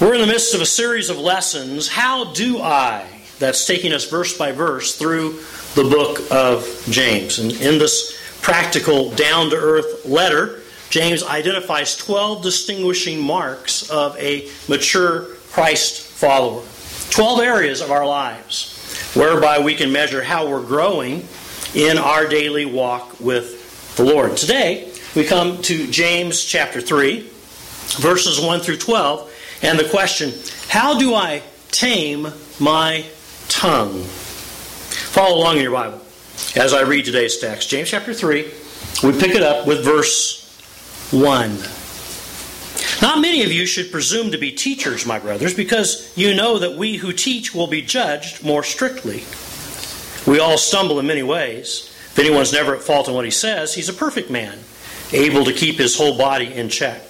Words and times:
We're 0.00 0.14
in 0.14 0.22
the 0.22 0.26
midst 0.26 0.54
of 0.54 0.62
a 0.62 0.66
series 0.66 1.10
of 1.10 1.18
lessons. 1.18 1.86
How 1.86 2.32
do 2.32 2.62
I? 2.62 3.06
That's 3.38 3.66
taking 3.66 3.92
us 3.92 4.08
verse 4.08 4.34
by 4.34 4.50
verse 4.50 4.96
through 4.96 5.40
the 5.74 5.84
book 5.84 6.20
of 6.30 6.66
James. 6.88 7.38
And 7.38 7.52
in 7.52 7.78
this 7.78 8.18
practical, 8.40 9.10
down 9.10 9.50
to 9.50 9.56
earth 9.56 10.06
letter, 10.06 10.62
James 10.88 11.22
identifies 11.22 11.98
12 11.98 12.42
distinguishing 12.42 13.20
marks 13.20 13.90
of 13.90 14.16
a 14.16 14.48
mature 14.70 15.34
Christ 15.50 16.00
follower. 16.00 16.62
12 17.10 17.40
areas 17.40 17.82
of 17.82 17.90
our 17.90 18.06
lives 18.06 19.12
whereby 19.14 19.58
we 19.58 19.74
can 19.74 19.92
measure 19.92 20.24
how 20.24 20.48
we're 20.48 20.64
growing 20.64 21.28
in 21.74 21.98
our 21.98 22.26
daily 22.26 22.64
walk 22.64 23.20
with 23.20 23.96
the 23.96 24.04
Lord. 24.04 24.38
Today, 24.38 24.94
we 25.14 25.24
come 25.24 25.60
to 25.60 25.90
James 25.90 26.42
chapter 26.42 26.80
3, 26.80 27.20
verses 27.98 28.40
1 28.40 28.60
through 28.60 28.78
12 28.78 29.29
and 29.62 29.78
the 29.78 29.88
question, 29.88 30.32
how 30.68 30.98
do 30.98 31.14
I 31.14 31.42
tame 31.70 32.28
my 32.58 33.04
tongue? 33.48 34.02
Follow 34.02 35.36
along 35.36 35.56
in 35.56 35.62
your 35.62 35.72
Bible 35.72 36.00
as 36.56 36.72
I 36.72 36.82
read 36.82 37.04
today's 37.04 37.38
text. 37.38 37.68
James 37.68 37.90
chapter 37.90 38.14
3, 38.14 38.42
we 39.02 39.12
pick 39.12 39.34
it 39.34 39.42
up 39.42 39.66
with 39.66 39.84
verse 39.84 40.40
1. 41.12 41.58
Not 43.02 43.20
many 43.20 43.42
of 43.42 43.52
you 43.52 43.66
should 43.66 43.90
presume 43.90 44.30
to 44.30 44.38
be 44.38 44.52
teachers, 44.52 45.06
my 45.06 45.18
brothers, 45.18 45.54
because 45.54 46.16
you 46.16 46.34
know 46.34 46.58
that 46.58 46.76
we 46.76 46.96
who 46.96 47.12
teach 47.12 47.54
will 47.54 47.66
be 47.66 47.82
judged 47.82 48.44
more 48.44 48.62
strictly. 48.62 49.24
We 50.30 50.38
all 50.38 50.58
stumble 50.58 50.98
in 50.98 51.06
many 51.06 51.22
ways. 51.22 51.86
If 52.12 52.18
anyone's 52.18 52.52
never 52.52 52.74
at 52.74 52.82
fault 52.82 53.08
in 53.08 53.14
what 53.14 53.24
he 53.24 53.30
says, 53.30 53.74
he's 53.74 53.88
a 53.88 53.94
perfect 53.94 54.30
man, 54.30 54.58
able 55.12 55.44
to 55.44 55.52
keep 55.52 55.76
his 55.76 55.96
whole 55.96 56.18
body 56.18 56.52
in 56.52 56.68
check. 56.68 57.09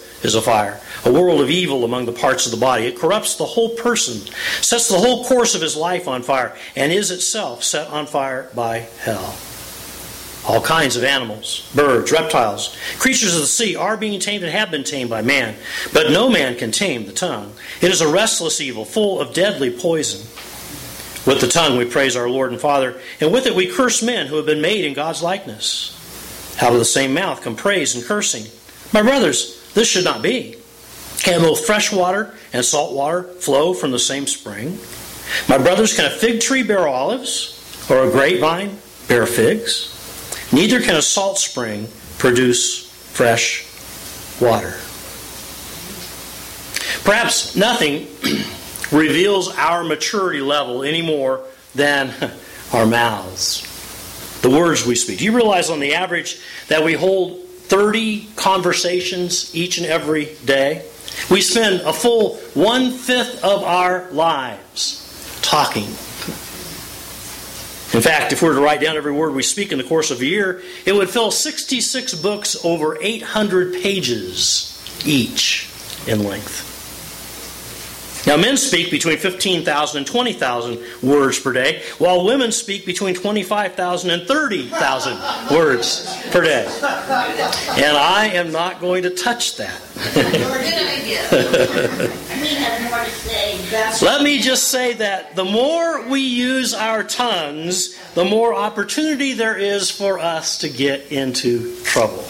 is 0.23 0.35
a 0.35 0.41
fire, 0.41 0.79
a 1.05 1.11
world 1.11 1.41
of 1.41 1.49
evil 1.49 1.83
among 1.83 2.05
the 2.05 2.11
parts 2.11 2.45
of 2.45 2.51
the 2.51 2.57
body. 2.57 2.85
It 2.85 2.99
corrupts 2.99 3.35
the 3.35 3.45
whole 3.45 3.69
person, 3.69 4.21
sets 4.61 4.87
the 4.87 4.97
whole 4.97 5.25
course 5.25 5.55
of 5.55 5.61
his 5.61 5.75
life 5.75 6.07
on 6.07 6.23
fire, 6.23 6.55
and 6.75 6.91
is 6.91 7.11
itself 7.11 7.63
set 7.63 7.87
on 7.87 8.05
fire 8.05 8.49
by 8.55 8.79
hell. 8.99 9.35
All 10.47 10.61
kinds 10.61 10.95
of 10.95 11.03
animals, 11.03 11.71
birds, 11.75 12.11
reptiles, 12.11 12.75
creatures 12.97 13.35
of 13.35 13.41
the 13.41 13.47
sea 13.47 13.75
are 13.75 13.95
being 13.95 14.19
tamed 14.19 14.43
and 14.43 14.51
have 14.51 14.71
been 14.71 14.83
tamed 14.83 15.09
by 15.09 15.21
man, 15.21 15.55
but 15.93 16.11
no 16.11 16.29
man 16.29 16.57
can 16.57 16.71
tame 16.71 17.05
the 17.05 17.13
tongue. 17.13 17.53
It 17.79 17.91
is 17.91 18.01
a 18.01 18.11
restless 18.11 18.59
evil, 18.59 18.83
full 18.83 19.19
of 19.21 19.33
deadly 19.33 19.69
poison. 19.69 20.21
With 21.27 21.41
the 21.41 21.47
tongue 21.47 21.77
we 21.77 21.85
praise 21.85 22.15
our 22.15 22.27
Lord 22.27 22.51
and 22.51 22.59
Father, 22.59 22.99
and 23.19 23.31
with 23.31 23.45
it 23.45 23.53
we 23.53 23.67
curse 23.67 24.01
men 24.01 24.25
who 24.25 24.37
have 24.37 24.47
been 24.47 24.61
made 24.61 24.83
in 24.83 24.95
God's 24.95 25.21
likeness. 25.21 25.95
Out 26.59 26.73
of 26.73 26.79
the 26.79 26.85
same 26.85 27.13
mouth 27.13 27.43
come 27.43 27.55
praise 27.55 27.93
and 27.93 28.03
cursing. 28.03 28.45
My 28.91 29.03
brothers, 29.03 29.60
this 29.73 29.87
should 29.87 30.03
not 30.03 30.21
be. 30.21 30.55
Can 31.19 31.41
both 31.41 31.65
fresh 31.65 31.91
water 31.91 32.33
and 32.51 32.65
salt 32.65 32.93
water 32.93 33.23
flow 33.23 33.73
from 33.73 33.91
the 33.91 33.99
same 33.99 34.27
spring? 34.27 34.79
My 35.47 35.57
brothers, 35.57 35.95
can 35.95 36.05
a 36.05 36.09
fig 36.09 36.41
tree 36.41 36.63
bear 36.63 36.87
olives, 36.87 37.57
or 37.89 38.03
a 38.03 38.11
grapevine 38.11 38.77
bear 39.07 39.25
figs? 39.25 39.97
Neither 40.51 40.81
can 40.81 40.95
a 40.95 41.01
salt 41.01 41.37
spring 41.37 41.87
produce 42.17 42.89
fresh 43.13 43.65
water. 44.41 44.75
Perhaps 47.03 47.55
nothing 47.55 48.07
reveals 48.91 49.55
our 49.55 49.83
maturity 49.83 50.41
level 50.41 50.83
any 50.83 51.01
more 51.01 51.43
than 51.75 52.13
our 52.73 52.85
mouths, 52.85 53.61
the 54.41 54.49
words 54.49 54.85
we 54.85 54.95
speak. 54.95 55.19
Do 55.19 55.25
you 55.25 55.35
realize 55.35 55.69
on 55.69 55.79
the 55.79 55.93
average 55.93 56.41
that 56.67 56.83
we 56.83 56.93
hold 56.93 57.40
30 57.71 58.27
conversations 58.35 59.55
each 59.55 59.77
and 59.77 59.87
every 59.87 60.35
day. 60.43 60.85
We 61.29 61.39
spend 61.39 61.79
a 61.81 61.93
full 61.93 62.35
one 62.53 62.91
fifth 62.91 63.41
of 63.45 63.63
our 63.63 64.11
lives 64.11 65.39
talking. 65.41 65.87
In 67.93 68.01
fact, 68.01 68.33
if 68.33 68.41
we 68.41 68.49
were 68.49 68.55
to 68.55 68.59
write 68.59 68.81
down 68.81 68.97
every 68.97 69.13
word 69.13 69.33
we 69.33 69.41
speak 69.41 69.71
in 69.71 69.77
the 69.77 69.85
course 69.85 70.11
of 70.11 70.19
a 70.19 70.25
year, 70.25 70.61
it 70.85 70.93
would 70.93 71.09
fill 71.09 71.31
66 71.31 72.13
books 72.15 72.57
over 72.65 72.97
800 73.01 73.81
pages 73.81 75.01
each 75.05 75.69
in 76.07 76.25
length. 76.25 76.70
Now, 78.27 78.37
men 78.37 78.55
speak 78.55 78.91
between 78.91 79.17
15,000 79.17 79.97
and 79.97 80.05
20,000 80.05 80.79
words 81.01 81.39
per 81.39 81.53
day, 81.53 81.81
while 81.97 82.23
women 82.23 82.51
speak 82.51 82.85
between 82.85 83.15
25,000 83.15 84.11
and 84.11 84.27
30,000 84.27 85.55
words 85.55 86.29
per 86.29 86.41
day. 86.41 86.65
And 86.65 87.97
I 87.97 88.29
am 88.33 88.51
not 88.51 88.79
going 88.79 89.03
to 89.03 89.09
touch 89.09 89.57
that. 89.57 89.81
Let 94.01 94.21
me 94.21 94.39
just 94.39 94.67
say 94.67 94.93
that 94.93 95.35
the 95.35 95.45
more 95.45 96.07
we 96.07 96.21
use 96.21 96.73
our 96.73 97.03
tongues, 97.03 97.97
the 98.13 98.25
more 98.25 98.53
opportunity 98.53 99.33
there 99.33 99.57
is 99.57 99.89
for 99.89 100.19
us 100.19 100.59
to 100.59 100.69
get 100.69 101.11
into 101.11 101.75
trouble. 101.83 102.25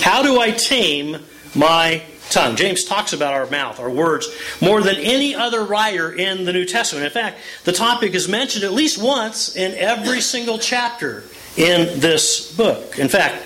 How 0.00 0.22
do 0.22 0.40
I 0.40 0.50
tame 0.50 1.18
my 1.54 2.02
tongue. 2.30 2.56
James 2.56 2.84
talks 2.84 3.12
about 3.12 3.34
our 3.34 3.46
mouth, 3.46 3.80
our 3.80 3.90
words, 3.90 4.28
more 4.60 4.82
than 4.82 4.96
any 4.96 5.34
other 5.34 5.64
writer 5.64 6.12
in 6.12 6.44
the 6.44 6.52
New 6.52 6.64
Testament. 6.64 7.06
In 7.06 7.12
fact, 7.12 7.38
the 7.64 7.72
topic 7.72 8.14
is 8.14 8.28
mentioned 8.28 8.64
at 8.64 8.72
least 8.72 9.02
once 9.02 9.56
in 9.56 9.74
every 9.74 10.20
single 10.20 10.58
chapter 10.58 11.24
in 11.56 12.00
this 12.00 12.52
book. 12.54 12.98
In 12.98 13.08
fact, 13.08 13.42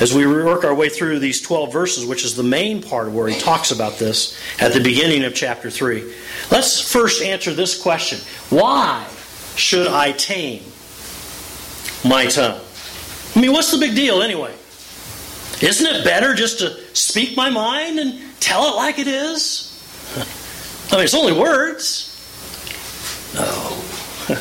as 0.00 0.12
we 0.12 0.26
work 0.26 0.64
our 0.64 0.74
way 0.74 0.88
through 0.88 1.18
these 1.18 1.40
12 1.40 1.72
verses, 1.72 2.06
which 2.06 2.24
is 2.24 2.34
the 2.34 2.42
main 2.42 2.82
part 2.82 3.10
where 3.10 3.28
he 3.28 3.38
talks 3.38 3.70
about 3.70 3.98
this 3.98 4.38
at 4.58 4.72
the 4.72 4.80
beginning 4.80 5.22
of 5.24 5.34
chapter 5.34 5.70
3, 5.70 6.02
let's 6.50 6.80
first 6.80 7.22
answer 7.22 7.52
this 7.52 7.80
question 7.80 8.18
Why 8.50 9.06
should 9.56 9.86
I 9.86 10.12
tame 10.12 10.62
my 12.04 12.26
tongue? 12.26 12.60
I 13.34 13.40
mean, 13.40 13.52
what's 13.52 13.70
the 13.70 13.78
big 13.78 13.94
deal 13.94 14.22
anyway? 14.22 14.54
Isn't 15.62 15.86
it 15.86 16.04
better 16.04 16.34
just 16.34 16.58
to 16.58 16.76
speak 16.94 17.36
my 17.36 17.48
mind 17.48 18.00
and 18.00 18.20
tell 18.40 18.72
it 18.72 18.76
like 18.76 18.98
it 18.98 19.06
is? 19.06 19.68
I 20.90 20.96
mean, 20.96 21.04
it's 21.04 21.14
only 21.14 21.32
words. 21.32 22.08
No. 23.34 23.82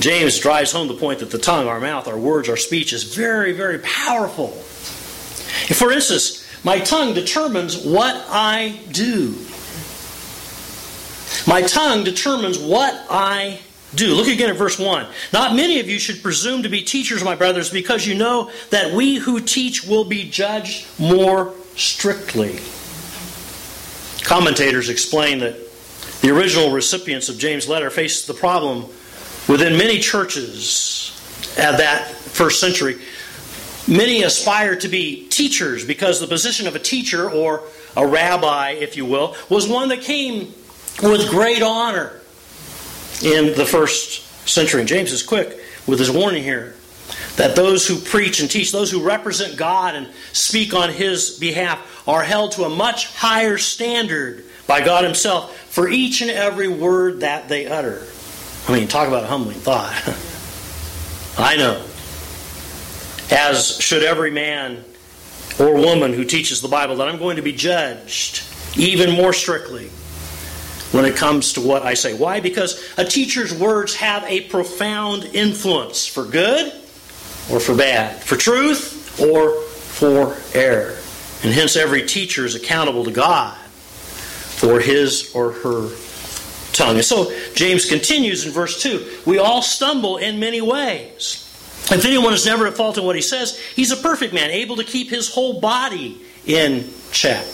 James 0.00 0.38
drives 0.38 0.72
home 0.72 0.88
the 0.88 0.94
point 0.94 1.18
that 1.18 1.30
the 1.30 1.38
tongue, 1.38 1.66
our 1.66 1.80
mouth, 1.80 2.06
our 2.06 2.16
words, 2.16 2.48
our 2.48 2.56
speech 2.56 2.92
is 2.92 3.02
very, 3.02 3.52
very 3.52 3.80
powerful. 3.80 4.48
For 5.74 5.92
instance, 5.92 6.46
my 6.64 6.78
tongue 6.78 7.12
determines 7.12 7.84
what 7.84 8.14
I 8.28 8.80
do. 8.92 9.34
My 11.46 11.62
tongue 11.62 12.04
determines 12.04 12.58
what 12.58 12.94
I 13.10 13.60
do. 13.94 14.14
Look 14.14 14.28
again 14.28 14.50
at 14.50 14.56
verse 14.56 14.78
1. 14.78 15.06
Not 15.32 15.54
many 15.54 15.80
of 15.80 15.88
you 15.88 15.98
should 15.98 16.22
presume 16.22 16.62
to 16.62 16.68
be 16.68 16.82
teachers, 16.82 17.24
my 17.24 17.34
brothers, 17.34 17.70
because 17.70 18.06
you 18.06 18.14
know 18.14 18.50
that 18.70 18.92
we 18.92 19.16
who 19.16 19.40
teach 19.40 19.84
will 19.84 20.04
be 20.04 20.28
judged 20.30 20.86
more 20.98 21.54
strictly. 21.76 22.60
Commentators 24.24 24.88
explain 24.88 25.40
that 25.40 25.56
the 26.20 26.30
original 26.30 26.70
recipients 26.70 27.28
of 27.28 27.38
James' 27.38 27.68
letter 27.68 27.90
faced 27.90 28.26
the 28.26 28.34
problem 28.34 28.86
within 29.48 29.76
many 29.76 29.98
churches 29.98 31.16
at 31.58 31.78
that 31.78 32.08
first 32.08 32.60
century. 32.60 33.00
Many 33.88 34.22
aspire 34.22 34.76
to 34.76 34.88
be 34.88 35.26
teachers 35.28 35.84
because 35.84 36.20
the 36.20 36.26
position 36.26 36.68
of 36.68 36.76
a 36.76 36.78
teacher, 36.78 37.28
or 37.28 37.62
a 37.96 38.06
rabbi, 38.06 38.72
if 38.72 38.96
you 38.96 39.04
will, 39.04 39.34
was 39.48 39.66
one 39.66 39.88
that 39.88 40.02
came 40.02 40.54
with 41.02 41.28
great 41.30 41.62
honor 41.62 42.19
in 43.22 43.54
the 43.56 43.66
first 43.66 44.48
century. 44.48 44.80
And 44.80 44.88
James 44.88 45.12
is 45.12 45.22
quick 45.22 45.58
with 45.86 45.98
his 45.98 46.10
warning 46.10 46.42
here 46.42 46.74
that 47.36 47.56
those 47.56 47.86
who 47.86 47.96
preach 47.98 48.40
and 48.40 48.50
teach, 48.50 48.72
those 48.72 48.90
who 48.90 49.02
represent 49.02 49.56
God 49.56 49.94
and 49.94 50.08
speak 50.32 50.74
on 50.74 50.90
his 50.90 51.38
behalf, 51.38 52.04
are 52.06 52.22
held 52.22 52.52
to 52.52 52.64
a 52.64 52.68
much 52.68 53.14
higher 53.14 53.58
standard 53.58 54.44
by 54.66 54.84
God 54.84 55.04
himself 55.04 55.56
for 55.70 55.88
each 55.88 56.20
and 56.22 56.30
every 56.30 56.68
word 56.68 57.20
that 57.20 57.48
they 57.48 57.66
utter. 57.66 58.06
I 58.68 58.72
mean, 58.72 58.88
talk 58.88 59.08
about 59.08 59.24
a 59.24 59.26
humbling 59.26 59.58
thought. 59.58 59.94
I 61.38 61.56
know. 61.56 61.84
As 63.30 63.80
should 63.80 64.02
every 64.02 64.30
man 64.30 64.84
or 65.58 65.74
woman 65.74 66.12
who 66.12 66.24
teaches 66.24 66.60
the 66.60 66.68
Bible, 66.68 66.96
that 66.96 67.08
I'm 67.08 67.18
going 67.18 67.36
to 67.36 67.42
be 67.42 67.52
judged 67.52 68.42
even 68.76 69.12
more 69.12 69.32
strictly 69.32 69.90
when 70.92 71.04
it 71.04 71.16
comes 71.16 71.54
to 71.54 71.60
what 71.60 71.82
I 71.82 71.94
say. 71.94 72.14
Why? 72.14 72.40
Because 72.40 72.92
a 72.98 73.04
teacher's 73.04 73.54
words 73.54 73.94
have 73.96 74.24
a 74.24 74.42
profound 74.42 75.24
influence 75.32 76.06
for 76.06 76.24
good 76.24 76.72
or 77.50 77.60
for 77.60 77.74
bad, 77.74 78.22
for 78.22 78.36
truth 78.36 79.20
or 79.20 79.60
for 79.62 80.36
error. 80.54 80.96
And 81.42 81.52
hence, 81.52 81.76
every 81.76 82.06
teacher 82.06 82.44
is 82.44 82.54
accountable 82.54 83.04
to 83.04 83.10
God 83.10 83.56
for 83.56 84.80
his 84.80 85.34
or 85.34 85.52
her 85.52 85.88
tongue. 86.72 86.96
And 86.96 87.04
so, 87.04 87.32
James 87.54 87.86
continues 87.86 88.44
in 88.44 88.52
verse 88.52 88.82
2 88.82 89.22
We 89.26 89.38
all 89.38 89.62
stumble 89.62 90.18
in 90.18 90.38
many 90.38 90.60
ways. 90.60 91.46
If 91.90 92.04
anyone 92.04 92.34
is 92.34 92.46
never 92.46 92.66
at 92.66 92.74
fault 92.74 92.98
in 92.98 93.04
what 93.04 93.16
he 93.16 93.22
says, 93.22 93.58
he's 93.58 93.90
a 93.90 93.96
perfect 93.96 94.32
man, 94.32 94.50
able 94.50 94.76
to 94.76 94.84
keep 94.84 95.10
his 95.10 95.32
whole 95.32 95.60
body 95.60 96.20
in 96.46 96.88
check. 97.10 97.46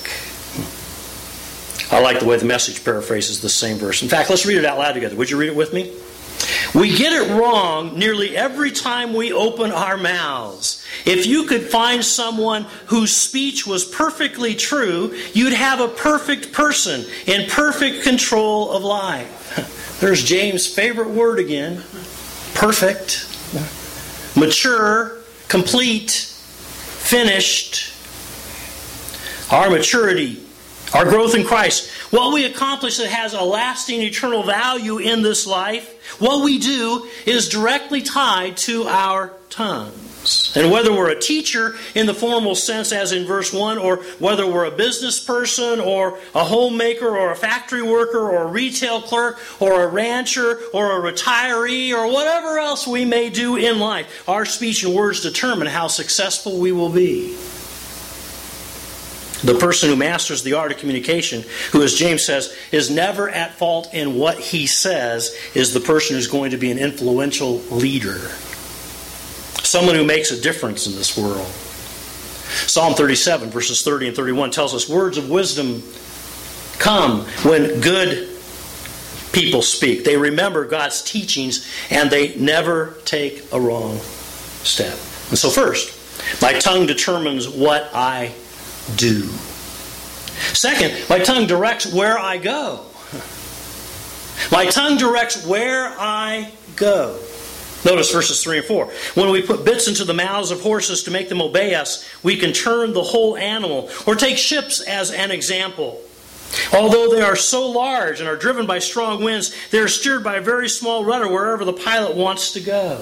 I 1.90 2.00
like 2.00 2.18
the 2.18 2.26
way 2.26 2.36
the 2.36 2.44
message 2.44 2.84
paraphrases 2.84 3.40
the 3.40 3.48
same 3.48 3.78
verse. 3.78 4.02
In 4.02 4.08
fact, 4.08 4.28
let's 4.28 4.44
read 4.44 4.58
it 4.58 4.64
out 4.64 4.78
loud 4.78 4.92
together. 4.92 5.16
Would 5.16 5.30
you 5.30 5.38
read 5.38 5.48
it 5.48 5.56
with 5.56 5.72
me? 5.72 5.92
We 6.74 6.96
get 6.96 7.12
it 7.12 7.32
wrong 7.32 7.98
nearly 7.98 8.36
every 8.36 8.70
time 8.70 9.14
we 9.14 9.32
open 9.32 9.70
our 9.70 9.96
mouths. 9.96 10.84
If 11.06 11.26
you 11.26 11.44
could 11.44 11.62
find 11.62 12.04
someone 12.04 12.66
whose 12.86 13.16
speech 13.16 13.66
was 13.66 13.84
perfectly 13.84 14.54
true, 14.54 15.16
you'd 15.32 15.54
have 15.54 15.80
a 15.80 15.88
perfect 15.88 16.52
person 16.52 17.04
in 17.26 17.48
perfect 17.48 18.02
control 18.02 18.70
of 18.72 18.82
life. 18.82 19.98
There's 20.00 20.22
James' 20.22 20.66
favorite 20.72 21.08
word 21.08 21.38
again 21.38 21.82
perfect, 22.54 23.26
mature, 24.36 25.18
complete, 25.48 26.10
finished. 26.10 27.92
Our 29.52 29.70
maturity 29.70 30.45
our 30.94 31.04
growth 31.04 31.34
in 31.34 31.44
Christ, 31.44 31.90
what 32.10 32.32
we 32.32 32.44
accomplish 32.44 32.98
that 32.98 33.08
has 33.08 33.34
a 33.34 33.42
lasting 33.42 34.02
eternal 34.02 34.42
value 34.42 34.98
in 34.98 35.22
this 35.22 35.46
life, 35.46 36.20
what 36.20 36.44
we 36.44 36.58
do 36.58 37.08
is 37.26 37.48
directly 37.48 38.02
tied 38.02 38.56
to 38.58 38.84
our 38.84 39.32
tongues. 39.50 40.52
And 40.56 40.72
whether 40.72 40.92
we're 40.92 41.10
a 41.10 41.20
teacher 41.20 41.76
in 41.94 42.06
the 42.06 42.14
formal 42.14 42.54
sense, 42.54 42.92
as 42.92 43.12
in 43.12 43.26
verse 43.26 43.52
1, 43.52 43.78
or 43.78 43.98
whether 44.18 44.46
we're 44.46 44.64
a 44.64 44.70
business 44.70 45.20
person, 45.20 45.78
or 45.78 46.18
a 46.34 46.44
homemaker, 46.44 47.16
or 47.16 47.30
a 47.30 47.36
factory 47.36 47.82
worker, 47.82 48.18
or 48.18 48.44
a 48.44 48.46
retail 48.46 49.00
clerk, 49.00 49.38
or 49.60 49.84
a 49.84 49.86
rancher, 49.86 50.60
or 50.72 51.06
a 51.06 51.12
retiree, 51.12 51.92
or 51.92 52.12
whatever 52.12 52.58
else 52.58 52.86
we 52.86 53.04
may 53.04 53.30
do 53.30 53.56
in 53.56 53.78
life, 53.78 54.28
our 54.28 54.44
speech 54.44 54.82
and 54.82 54.94
words 54.94 55.20
determine 55.20 55.68
how 55.68 55.86
successful 55.86 56.58
we 56.58 56.72
will 56.72 56.90
be. 56.90 57.36
The 59.46 59.54
person 59.54 59.88
who 59.88 59.96
masters 59.96 60.42
the 60.42 60.54
art 60.54 60.72
of 60.72 60.78
communication, 60.78 61.44
who, 61.70 61.82
as 61.84 61.94
James 61.94 62.26
says, 62.26 62.52
is 62.72 62.90
never 62.90 63.30
at 63.30 63.54
fault 63.54 63.94
in 63.94 64.16
what 64.16 64.40
he 64.40 64.66
says, 64.66 65.36
is 65.54 65.72
the 65.72 65.78
person 65.78 66.16
who's 66.16 66.26
going 66.26 66.50
to 66.50 66.56
be 66.56 66.72
an 66.72 66.78
influential 66.78 67.58
leader. 67.70 68.18
Someone 69.62 69.94
who 69.94 70.04
makes 70.04 70.32
a 70.32 70.40
difference 70.40 70.88
in 70.88 70.96
this 70.96 71.16
world. 71.16 71.46
Psalm 72.66 72.94
37, 72.94 73.50
verses 73.50 73.82
30 73.82 74.08
and 74.08 74.16
31 74.16 74.50
tells 74.50 74.74
us 74.74 74.88
words 74.88 75.16
of 75.16 75.30
wisdom 75.30 75.80
come 76.80 77.20
when 77.44 77.80
good 77.80 78.28
people 79.32 79.62
speak. 79.62 80.02
They 80.02 80.16
remember 80.16 80.64
God's 80.64 81.02
teachings 81.02 81.70
and 81.90 82.10
they 82.10 82.34
never 82.34 82.96
take 83.04 83.44
a 83.52 83.60
wrong 83.60 83.98
step. 84.64 84.98
And 85.28 85.38
so, 85.38 85.50
first, 85.50 86.42
my 86.42 86.52
tongue 86.54 86.86
determines 86.86 87.48
what 87.48 87.88
I 87.94 88.32
do. 88.94 89.22
Second, 90.52 90.94
my 91.08 91.18
tongue 91.18 91.46
directs 91.46 91.92
where 91.92 92.18
I 92.18 92.38
go. 92.38 92.84
My 94.52 94.66
tongue 94.66 94.96
directs 94.98 95.44
where 95.46 95.94
I 95.98 96.52
go. 96.76 97.18
Notice 97.84 98.12
verses 98.12 98.42
3 98.42 98.58
and 98.58 98.66
4. 98.66 98.86
When 99.14 99.30
we 99.30 99.42
put 99.42 99.64
bits 99.64 99.88
into 99.88 100.04
the 100.04 100.14
mouths 100.14 100.50
of 100.50 100.60
horses 100.60 101.04
to 101.04 101.10
make 101.10 101.28
them 101.28 101.40
obey 101.40 101.74
us, 101.74 102.08
we 102.22 102.36
can 102.36 102.52
turn 102.52 102.92
the 102.92 103.02
whole 103.02 103.36
animal. 103.36 103.90
Or 104.06 104.14
take 104.14 104.38
ships 104.38 104.80
as 104.80 105.10
an 105.10 105.30
example. 105.30 106.00
Although 106.72 107.14
they 107.14 107.22
are 107.22 107.36
so 107.36 107.68
large 107.68 108.20
and 108.20 108.28
are 108.28 108.36
driven 108.36 108.66
by 108.66 108.78
strong 108.78 109.22
winds, 109.22 109.54
they 109.70 109.78
are 109.78 109.88
steered 109.88 110.24
by 110.24 110.36
a 110.36 110.40
very 110.40 110.68
small 110.68 111.04
rudder 111.04 111.28
wherever 111.28 111.64
the 111.64 111.72
pilot 111.72 112.16
wants 112.16 112.52
to 112.52 112.60
go. 112.60 112.96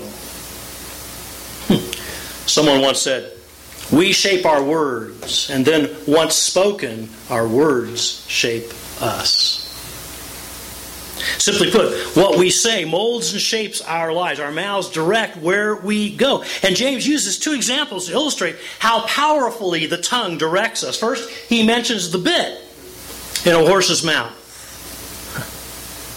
Hmm. 1.68 2.46
Someone 2.46 2.80
once 2.80 3.00
said, 3.00 3.32
we 3.92 4.12
shape 4.12 4.46
our 4.46 4.62
words, 4.62 5.50
and 5.50 5.64
then 5.64 5.90
once 6.06 6.34
spoken, 6.34 7.08
our 7.30 7.46
words 7.46 8.26
shape 8.28 8.72
us. 9.00 9.64
Simply 11.38 11.70
put, 11.70 11.94
what 12.16 12.38
we 12.38 12.50
say 12.50 12.84
molds 12.84 13.32
and 13.32 13.40
shapes 13.40 13.80
our 13.80 14.12
lives. 14.12 14.40
Our 14.40 14.50
mouths 14.50 14.90
direct 14.90 15.36
where 15.36 15.76
we 15.76 16.14
go. 16.14 16.44
And 16.62 16.76
James 16.76 17.06
uses 17.06 17.38
two 17.38 17.52
examples 17.52 18.06
to 18.06 18.12
illustrate 18.12 18.56
how 18.78 19.06
powerfully 19.06 19.86
the 19.86 19.96
tongue 19.96 20.38
directs 20.38 20.82
us. 20.82 20.98
First, 20.98 21.28
he 21.30 21.64
mentions 21.64 22.10
the 22.10 22.18
bit 22.18 22.60
in 23.46 23.54
a 23.54 23.66
horse's 23.66 24.04
mouth. 24.04 24.32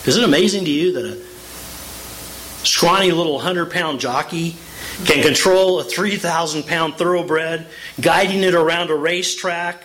Is 0.07 0.17
it 0.17 0.23
amazing 0.23 0.65
to 0.65 0.71
you 0.71 0.93
that 0.93 1.05
a 1.05 2.65
scrawny 2.65 3.11
little 3.11 3.35
100 3.35 3.71
pound 3.71 3.99
jockey 3.99 4.55
can 5.05 5.21
control 5.21 5.79
a 5.79 5.83
3,000 5.83 6.63
pound 6.63 6.95
thoroughbred, 6.95 7.67
guiding 8.01 8.43
it 8.43 8.53
around 8.53 8.89
a 8.89 8.95
racetrack. 8.95 9.83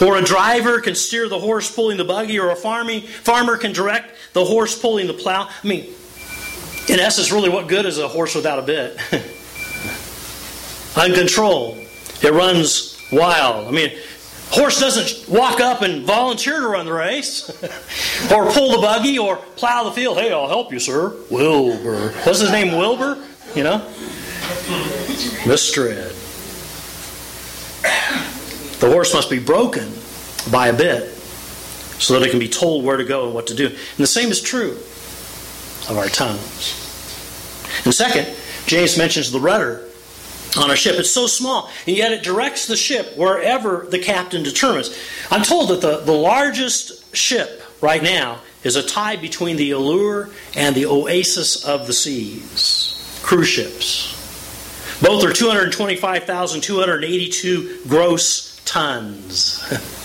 Or 0.00 0.16
a 0.16 0.22
driver 0.22 0.80
can 0.80 0.94
steer 0.94 1.28
the 1.28 1.38
horse 1.38 1.74
pulling 1.74 1.96
the 1.96 2.04
buggy, 2.04 2.38
or 2.38 2.50
a 2.50 2.56
farming, 2.56 3.02
farmer 3.02 3.56
can 3.56 3.72
direct 3.72 4.14
the 4.32 4.44
horse 4.44 4.78
pulling 4.78 5.06
the 5.06 5.14
plow. 5.14 5.48
I 5.48 5.66
mean, 5.66 5.86
in 6.88 6.98
essence, 6.98 7.30
really, 7.30 7.48
what 7.48 7.68
good 7.68 7.86
is 7.86 7.98
a 7.98 8.08
horse 8.08 8.34
without 8.34 8.58
a 8.58 8.62
bit? 8.62 8.98
Uncontrolled. 10.96 11.78
It 12.22 12.32
runs 12.32 13.00
wild. 13.12 13.68
I 13.68 13.70
mean, 13.70 13.92
horse 14.50 14.80
doesn't 14.80 15.28
walk 15.28 15.60
up 15.60 15.82
and 15.82 16.04
volunteer 16.04 16.60
to 16.60 16.68
run 16.68 16.86
the 16.86 16.92
race 16.92 17.48
or 18.32 18.50
pull 18.50 18.72
the 18.72 18.78
buggy 18.80 19.18
or 19.18 19.36
plow 19.56 19.84
the 19.84 19.92
field. 19.92 20.18
Hey, 20.18 20.32
I'll 20.32 20.48
help 20.48 20.72
you, 20.72 20.78
sir. 20.78 21.14
Wilbur. 21.30 22.10
What's 22.24 22.40
his 22.40 22.50
name? 22.50 22.76
Wilbur? 22.76 23.24
You 23.54 23.64
know? 23.64 23.78
Mr. 25.44 25.90
Ed. 25.90 26.14
The 28.80 28.90
horse 28.90 29.12
must 29.14 29.30
be 29.30 29.38
broken 29.38 29.92
by 30.50 30.68
a 30.68 30.72
bit 30.72 31.08
so 32.00 32.18
that 32.18 32.26
it 32.26 32.30
can 32.30 32.38
be 32.38 32.48
told 32.48 32.84
where 32.84 32.96
to 32.96 33.04
go 33.04 33.26
and 33.26 33.34
what 33.34 33.46
to 33.48 33.54
do. 33.54 33.66
And 33.66 33.76
the 33.98 34.06
same 34.06 34.30
is 34.30 34.40
true 34.40 34.72
of 35.88 35.96
our 35.98 36.08
tongues. 36.08 36.76
And 37.84 37.94
second, 37.94 38.34
James 38.66 38.96
mentions 38.96 39.30
the 39.30 39.40
rudder 39.40 39.89
on 40.56 40.70
a 40.70 40.76
ship. 40.76 40.98
It's 40.98 41.12
so 41.12 41.26
small, 41.26 41.70
and 41.86 41.96
yet 41.96 42.12
it 42.12 42.22
directs 42.22 42.66
the 42.66 42.76
ship 42.76 43.16
wherever 43.16 43.86
the 43.88 43.98
captain 43.98 44.42
determines. 44.42 44.94
I'm 45.30 45.42
told 45.42 45.70
that 45.70 45.80
the, 45.80 45.96
the 45.98 46.12
largest 46.12 47.14
ship 47.14 47.62
right 47.80 48.02
now 48.02 48.40
is 48.62 48.76
a 48.76 48.82
tie 48.82 49.16
between 49.16 49.56
the 49.56 49.70
Allure 49.70 50.28
and 50.54 50.76
the 50.76 50.84
Oasis 50.86 51.64
of 51.64 51.86
the 51.86 51.92
Seas 51.92 52.96
cruise 53.22 53.48
ships. 53.48 54.16
Both 55.00 55.24
are 55.24 55.32
225,282 55.32 57.80
gross 57.88 58.60
tons. 58.64 59.62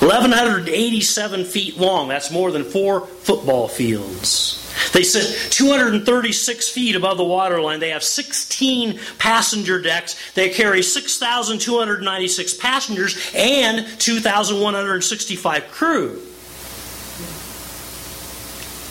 1,187 0.00 1.44
feet 1.44 1.78
long. 1.78 2.08
That's 2.08 2.30
more 2.30 2.52
than 2.52 2.64
four 2.64 3.06
football 3.06 3.66
fields. 3.66 4.62
They 4.96 5.02
sit 5.02 5.52
236 5.52 6.70
feet 6.70 6.96
above 6.96 7.18
the 7.18 7.24
waterline. 7.24 7.80
They 7.80 7.90
have 7.90 8.02
16 8.02 8.98
passenger 9.18 9.78
decks. 9.78 10.16
They 10.32 10.48
carry 10.48 10.82
6,296 10.82 12.54
passengers 12.54 13.30
and 13.34 13.86
2,165 14.00 15.70
crew. 15.70 16.22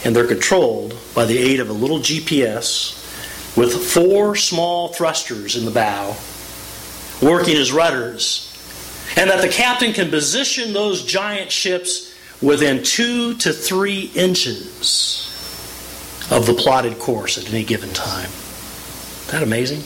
And 0.06 0.16
they're 0.16 0.28
controlled 0.28 0.96
by 1.16 1.26
the 1.26 1.40
aid 1.40 1.60
of 1.60 1.72
a 1.72 1.74
little 1.74 1.98
GPS 1.98 3.58
with 3.58 3.74
four 3.74 4.36
small 4.36 4.90
thrusters 4.90 5.56
in 5.56 5.66
the 5.66 5.72
bow, 5.72 6.16
working 7.20 7.58
as 7.58 7.72
rudders, 7.72 8.54
and 9.18 9.32
that 9.32 9.42
the 9.42 9.50
captain 9.50 9.92
can 9.92 10.12
position 10.12 10.72
those 10.72 11.04
giant 11.04 11.52
ships 11.52 12.16
within 12.44 12.84
two 12.84 13.34
to 13.38 13.52
three 13.52 14.12
inches 14.14 15.32
of 16.32 16.46
the 16.46 16.54
plotted 16.54 17.00
course 17.00 17.38
at 17.38 17.50
any 17.50 17.64
given 17.64 17.92
time. 17.94 18.30
Isn't 18.30 19.32
that 19.32 19.44
amazing? 19.44 19.84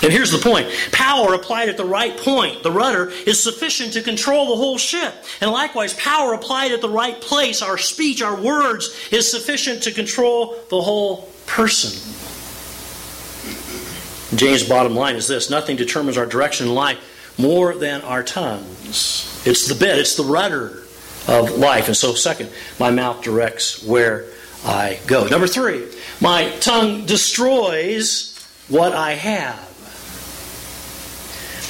And 0.00 0.12
here's 0.12 0.30
the 0.30 0.38
point 0.38 0.68
power 0.92 1.34
applied 1.34 1.68
at 1.68 1.76
the 1.76 1.84
right 1.84 2.16
point, 2.16 2.62
the 2.62 2.70
rudder, 2.70 3.10
is 3.26 3.42
sufficient 3.42 3.94
to 3.94 4.02
control 4.02 4.48
the 4.48 4.56
whole 4.56 4.78
ship. 4.78 5.12
And 5.40 5.50
likewise, 5.50 5.94
power 5.94 6.34
applied 6.34 6.72
at 6.72 6.80
the 6.80 6.88
right 6.88 7.20
place, 7.20 7.62
our 7.62 7.78
speech, 7.78 8.22
our 8.22 8.40
words, 8.40 8.94
is 9.10 9.30
sufficient 9.30 9.82
to 9.84 9.90
control 9.90 10.56
the 10.70 10.80
whole 10.80 11.28
person. 11.46 11.90
James' 14.36 14.62
bottom 14.62 14.94
line 14.94 15.16
is 15.16 15.26
this 15.26 15.50
nothing 15.50 15.76
determines 15.76 16.16
our 16.16 16.26
direction 16.26 16.68
in 16.68 16.74
life 16.74 17.34
more 17.38 17.74
than 17.74 18.02
our 18.02 18.22
tongues. 18.22 19.42
It's 19.44 19.66
the 19.66 19.74
bit, 19.74 19.98
it's 19.98 20.16
the 20.16 20.24
rudder 20.24 20.77
of 21.28 21.58
life. 21.58 21.86
And 21.86 21.96
so, 21.96 22.14
second, 22.14 22.50
my 22.80 22.90
mouth 22.90 23.22
directs 23.22 23.84
where 23.84 24.24
I 24.64 24.98
go. 25.06 25.26
Number 25.28 25.46
three, 25.46 25.86
my 26.20 26.50
tongue 26.60 27.06
destroys 27.06 28.34
what 28.68 28.92
I 28.92 29.12
have. 29.12 29.67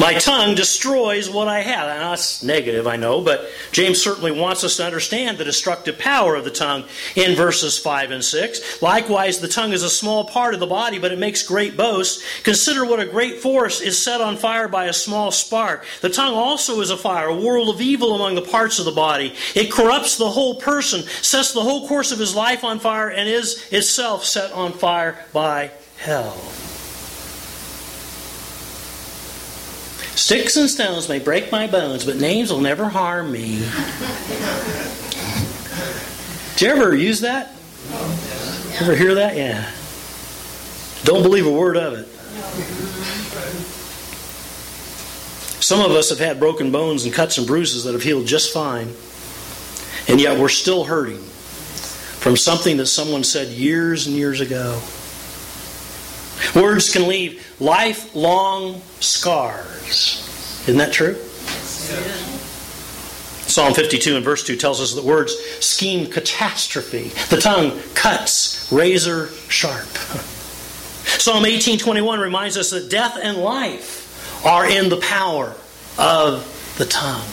My 0.01 0.15
tongue 0.15 0.55
destroys 0.55 1.29
what 1.29 1.49
I 1.49 1.61
have. 1.61 1.89
Now, 1.89 2.11
that's 2.11 2.45
negative, 2.45 2.87
I 2.87 2.95
know, 2.95 3.21
but 3.21 3.49
James 3.73 4.01
certainly 4.01 4.31
wants 4.31 4.63
us 4.63 4.77
to 4.77 4.85
understand 4.85 5.39
the 5.39 5.45
destructive 5.45 5.99
power 5.99 6.37
of 6.37 6.45
the 6.45 6.53
tongue 6.53 6.85
in 7.17 7.35
verses 7.35 7.79
5 7.79 8.13
and 8.13 8.25
6. 8.25 8.81
Likewise, 8.81 9.41
the 9.41 9.49
tongue 9.49 9.73
is 9.73 9.83
a 9.83 9.91
small 9.91 10.25
part 10.25 10.55
of 10.55 10.61
the 10.61 10.67
body, 10.67 11.01
but 11.01 11.11
it 11.11 11.19
makes 11.19 11.43
great 11.43 11.77
boasts. 11.77 12.23
Consider 12.43 12.85
what 12.85 13.01
a 13.01 13.07
great 13.07 13.41
forest 13.41 13.83
is 13.83 14.01
set 14.01 14.21
on 14.21 14.37
fire 14.37 14.69
by 14.69 14.85
a 14.85 14.93
small 14.93 15.33
spark. 15.33 15.85
The 16.01 16.11
tongue 16.11 16.35
also 16.35 16.81
is 16.81 16.91
a 16.91 16.97
fire, 16.97 17.27
a 17.27 17.37
world 17.37 17.69
of 17.69 17.81
evil 17.81 18.15
among 18.15 18.37
the 18.37 18.43
parts 18.43 18.79
of 18.79 18.85
the 18.85 18.93
body. 18.93 19.35
It 19.57 19.73
corrupts 19.73 20.17
the 20.17 20.31
whole 20.31 20.61
person, 20.61 21.03
sets 21.23 21.53
the 21.53 21.63
whole 21.63 21.89
course 21.89 22.13
of 22.13 22.21
his 22.21 22.37
life 22.37 22.63
on 22.63 22.79
fire, 22.79 23.11
and 23.11 23.29
is 23.29 23.67
itself 23.73 24.25
set 24.25 24.53
on 24.53 24.75
fire 24.75 25.19
by 25.33 25.73
hell. 25.97 26.41
Sticks 30.19 30.57
and 30.57 30.69
stones 30.69 31.09
may 31.09 31.21
break 31.21 31.53
my 31.53 31.69
bones, 31.69 32.05
but 32.05 32.17
names 32.17 32.53
will 32.53 32.61
never 32.61 32.89
harm 32.89 33.31
me. 33.31 33.61
Did 36.57 36.61
you 36.61 36.69
ever 36.71 36.93
use 36.93 37.21
that? 37.21 37.53
Ever 38.81 38.97
hear 38.97 39.15
that? 39.15 39.37
Yeah. 39.37 39.71
Don't 41.05 41.23
believe 41.23 41.47
a 41.47 41.53
word 41.53 41.77
of 41.77 41.93
it. 41.95 42.09
Some 45.63 45.81
of 45.81 45.93
us 45.93 46.11
have 46.11 46.19
had 46.19 46.41
broken 46.41 46.73
bones 46.73 47.05
and 47.05 47.15
cuts 47.15 47.39
and 47.39 47.47
bruises 47.47 47.85
that 47.85 47.93
have 47.93 48.03
healed 48.03 48.27
just 48.27 48.53
fine, 48.53 48.93
and 50.09 50.21
yet 50.21 50.37
we're 50.41 50.49
still 50.49 50.83
hurting 50.83 51.19
from 51.21 52.37
something 52.37 52.77
that 52.79 52.87
someone 52.87 53.23
said 53.23 53.49
years 53.49 54.09
and 54.09 54.17
years 54.17 54.41
ago. 54.41 54.81
Words 56.55 56.93
can 56.93 57.09
leave 57.09 57.45
lifelong 57.61 58.81
scars. 59.01 60.63
Isn't 60.63 60.79
that 60.79 60.93
true? 60.93 61.15
Psalm 63.49 63.73
52 63.73 64.17
and 64.17 64.25
verse 64.25 64.45
2 64.45 64.57
tells 64.57 64.81
us 64.81 64.95
that 64.95 65.05
words 65.05 65.35
scheme 65.61 66.11
catastrophe. 66.11 67.09
The 67.35 67.41
tongue 67.41 67.81
cuts 67.95 68.71
razor 68.71 69.29
sharp. 69.49 69.87
Psalm 71.19 71.45
18:21 71.45 72.21
reminds 72.21 72.57
us 72.57 72.71
that 72.71 72.91
death 72.91 73.19
and 73.21 73.39
life 73.39 74.45
are 74.45 74.69
in 74.69 74.91
the 74.91 74.99
power 74.99 75.55
of 75.99 76.75
the 76.79 76.85
tongue. 76.85 77.27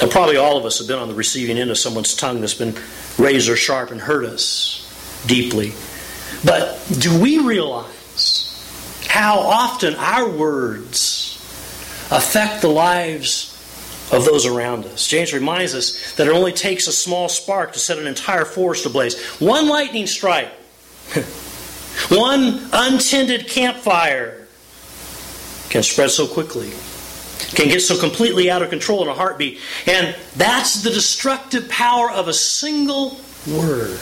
Now, 0.00 0.10
probably 0.10 0.36
all 0.36 0.56
of 0.56 0.64
us 0.64 0.78
have 0.78 0.86
been 0.86 0.98
on 0.98 1.08
the 1.08 1.14
receiving 1.14 1.58
end 1.58 1.70
of 1.70 1.78
someone's 1.78 2.14
tongue 2.14 2.40
that's 2.40 2.54
been 2.54 2.76
razor 3.18 3.56
sharp 3.56 3.90
and 3.90 4.00
hurt 4.00 4.24
us 4.24 4.86
deeply. 5.26 5.72
But 6.44 6.80
do 6.98 7.20
we 7.20 7.38
realize 7.38 9.06
how 9.08 9.38
often 9.38 9.94
our 9.96 10.28
words 10.28 11.36
affect 12.10 12.62
the 12.62 12.68
lives 12.68 13.54
of 14.12 14.24
those 14.24 14.46
around 14.46 14.84
us? 14.86 15.06
James 15.08 15.32
reminds 15.32 15.74
us 15.74 16.12
that 16.14 16.26
it 16.26 16.32
only 16.32 16.52
takes 16.52 16.86
a 16.86 16.92
small 16.92 17.28
spark 17.28 17.72
to 17.72 17.78
set 17.78 17.98
an 17.98 18.06
entire 18.06 18.44
forest 18.44 18.86
ablaze. 18.86 19.20
One 19.40 19.68
lightning 19.68 20.06
strike, 20.06 20.48
one 22.08 22.68
untended 22.72 23.48
campfire 23.48 24.46
can 25.70 25.82
spread 25.82 26.10
so 26.10 26.26
quickly 26.26 26.72
can 27.54 27.68
get 27.68 27.80
so 27.80 27.98
completely 27.98 28.50
out 28.50 28.62
of 28.62 28.70
control 28.70 29.02
in 29.02 29.08
a 29.08 29.14
heartbeat. 29.14 29.58
And 29.86 30.14
that's 30.36 30.82
the 30.82 30.90
destructive 30.90 31.68
power 31.68 32.10
of 32.10 32.28
a 32.28 32.34
single 32.34 33.18
word. 33.46 33.98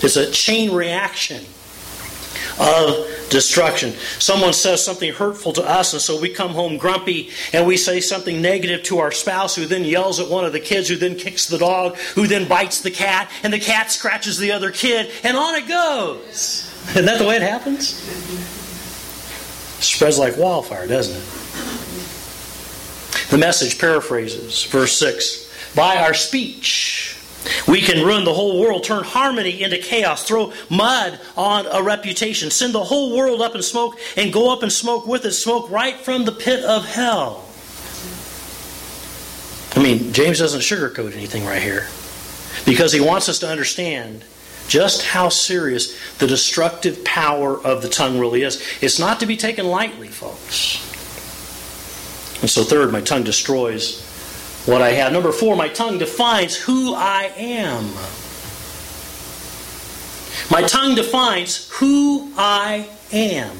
It's 0.00 0.16
a 0.16 0.30
chain 0.30 0.72
reaction 0.72 1.44
of 2.60 3.06
destruction. 3.30 3.92
Someone 4.18 4.52
says 4.52 4.84
something 4.84 5.12
hurtful 5.12 5.52
to 5.54 5.62
us, 5.62 5.92
and 5.92 6.02
so 6.02 6.20
we 6.20 6.30
come 6.30 6.50
home 6.50 6.76
grumpy 6.76 7.30
and 7.52 7.66
we 7.66 7.76
say 7.76 8.00
something 8.00 8.40
negative 8.40 8.82
to 8.84 8.98
our 8.98 9.12
spouse, 9.12 9.54
who 9.54 9.66
then 9.66 9.84
yells 9.84 10.20
at 10.20 10.28
one 10.28 10.44
of 10.44 10.52
the 10.52 10.60
kids, 10.60 10.88
who 10.88 10.96
then 10.96 11.16
kicks 11.16 11.46
the 11.46 11.58
dog, 11.58 11.96
who 12.14 12.26
then 12.26 12.48
bites 12.48 12.80
the 12.80 12.90
cat, 12.90 13.30
and 13.42 13.52
the 13.52 13.58
cat 13.58 13.90
scratches 13.90 14.38
the 14.38 14.52
other 14.52 14.70
kid, 14.70 15.10
and 15.22 15.36
on 15.36 15.54
it 15.54 15.68
goes. 15.68 16.64
Isn't 16.90 17.06
that 17.06 17.18
the 17.18 17.26
way 17.26 17.36
it 17.36 17.42
happens? 17.42 17.92
It 19.78 19.82
spreads 19.82 20.18
like 20.18 20.36
wildfire, 20.36 20.86
doesn't 20.86 21.16
it? 21.16 21.24
The 23.30 23.38
message 23.38 23.78
paraphrases 23.78 24.64
verse 24.64 24.96
6 24.98 25.74
By 25.74 25.98
our 25.98 26.14
speech, 26.14 27.07
we 27.66 27.80
can 27.80 28.04
ruin 28.04 28.24
the 28.24 28.34
whole 28.34 28.60
world, 28.60 28.84
turn 28.84 29.04
harmony 29.04 29.62
into 29.62 29.78
chaos, 29.78 30.24
throw 30.24 30.52
mud 30.70 31.18
on 31.36 31.66
a 31.66 31.82
reputation, 31.82 32.50
send 32.50 32.74
the 32.74 32.84
whole 32.84 33.16
world 33.16 33.40
up 33.40 33.54
in 33.54 33.62
smoke, 33.62 33.98
and 34.16 34.32
go 34.32 34.52
up 34.52 34.62
in 34.62 34.70
smoke 34.70 35.06
with 35.06 35.24
it, 35.24 35.32
smoke 35.32 35.70
right 35.70 35.96
from 35.96 36.24
the 36.24 36.32
pit 36.32 36.64
of 36.64 36.84
hell. 36.84 37.44
I 39.76 39.82
mean, 39.82 40.12
James 40.12 40.38
doesn't 40.38 40.60
sugarcoat 40.60 41.12
anything 41.12 41.44
right 41.44 41.62
here 41.62 41.86
because 42.66 42.92
he 42.92 43.00
wants 43.00 43.28
us 43.28 43.38
to 43.40 43.48
understand 43.48 44.24
just 44.66 45.02
how 45.02 45.28
serious 45.28 45.96
the 46.18 46.26
destructive 46.26 47.04
power 47.04 47.58
of 47.64 47.82
the 47.82 47.88
tongue 47.88 48.18
really 48.18 48.42
is. 48.42 48.62
It's 48.80 48.98
not 48.98 49.20
to 49.20 49.26
be 49.26 49.36
taken 49.36 49.66
lightly, 49.66 50.08
folks. 50.08 50.84
And 52.40 52.50
so, 52.50 52.62
third, 52.62 52.92
my 52.92 53.00
tongue 53.00 53.24
destroys 53.24 54.07
what 54.68 54.82
I 54.82 54.90
have. 54.90 55.12
Number 55.12 55.32
four, 55.32 55.56
my 55.56 55.68
tongue 55.68 55.98
defines 55.98 56.54
who 56.54 56.94
I 56.94 57.32
am. 57.36 57.84
My 60.50 60.62
tongue 60.62 60.94
defines 60.94 61.68
who 61.72 62.30
I 62.36 62.86
am. 63.10 63.56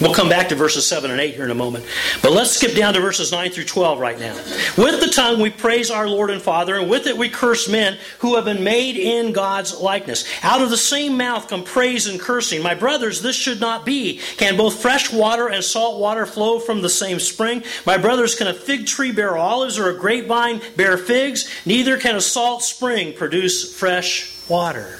We'll 0.00 0.14
come 0.14 0.30
back 0.30 0.48
to 0.48 0.54
verses 0.54 0.86
7 0.86 1.10
and 1.10 1.20
8 1.20 1.34
here 1.34 1.44
in 1.44 1.50
a 1.50 1.54
moment. 1.54 1.84
But 2.22 2.32
let's 2.32 2.52
skip 2.52 2.74
down 2.74 2.94
to 2.94 3.00
verses 3.00 3.32
9 3.32 3.50
through 3.50 3.64
12 3.64 3.98
right 3.98 4.18
now. 4.18 4.34
With 4.78 4.98
the 5.00 5.12
tongue 5.14 5.40
we 5.40 5.50
praise 5.50 5.90
our 5.90 6.08
Lord 6.08 6.30
and 6.30 6.40
Father, 6.40 6.76
and 6.76 6.88
with 6.88 7.06
it 7.06 7.18
we 7.18 7.28
curse 7.28 7.68
men 7.68 7.98
who 8.20 8.36
have 8.36 8.46
been 8.46 8.64
made 8.64 8.96
in 8.96 9.32
God's 9.32 9.78
likeness. 9.78 10.24
Out 10.42 10.62
of 10.62 10.70
the 10.70 10.78
same 10.78 11.18
mouth 11.18 11.48
come 11.48 11.64
praise 11.64 12.06
and 12.06 12.18
cursing. 12.18 12.62
My 12.62 12.74
brothers, 12.74 13.20
this 13.20 13.36
should 13.36 13.60
not 13.60 13.84
be. 13.84 14.20
Can 14.38 14.56
both 14.56 14.80
fresh 14.80 15.12
water 15.12 15.48
and 15.48 15.62
salt 15.62 16.00
water 16.00 16.24
flow 16.24 16.58
from 16.60 16.80
the 16.80 16.88
same 16.88 17.20
spring? 17.20 17.62
My 17.84 17.98
brothers, 17.98 18.34
can 18.34 18.46
a 18.46 18.54
fig 18.54 18.86
tree 18.86 19.12
bear 19.12 19.36
olives 19.36 19.78
or 19.78 19.90
a 19.90 19.98
grapevine 19.98 20.62
bear 20.76 20.96
figs? 20.96 21.50
Neither 21.66 21.98
can 21.98 22.16
a 22.16 22.22
salt 22.22 22.62
spring 22.62 23.12
produce 23.12 23.76
fresh 23.76 24.34
water. 24.48 24.98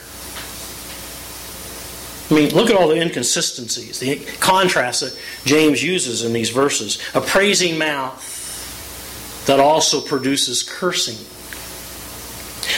I 2.30 2.34
mean, 2.34 2.54
look 2.54 2.70
at 2.70 2.76
all 2.76 2.86
the 2.86 3.00
inconsistencies, 3.00 3.98
the 3.98 4.16
contrast 4.38 5.00
that 5.00 5.18
James 5.44 5.82
uses 5.82 6.22
in 6.22 6.32
these 6.32 6.50
verses. 6.50 7.02
A 7.14 7.20
praising 7.20 7.76
mouth 7.76 8.26
that 9.46 9.58
also 9.58 10.00
produces 10.00 10.62
cursing. 10.62 11.16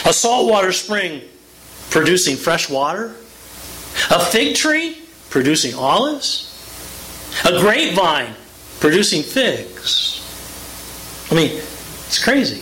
A 0.09 0.13
saltwater 0.13 0.71
spring 0.71 1.21
producing 1.91 2.35
fresh 2.35 2.67
water. 2.69 3.15
A 4.09 4.19
fig 4.25 4.55
tree 4.55 4.97
producing 5.29 5.75
olives. 5.75 6.49
A 7.45 7.59
grapevine 7.59 8.33
producing 8.79 9.21
figs. 9.21 10.19
I 11.31 11.35
mean, 11.35 11.51
it's 12.07 12.23
crazy. 12.23 12.61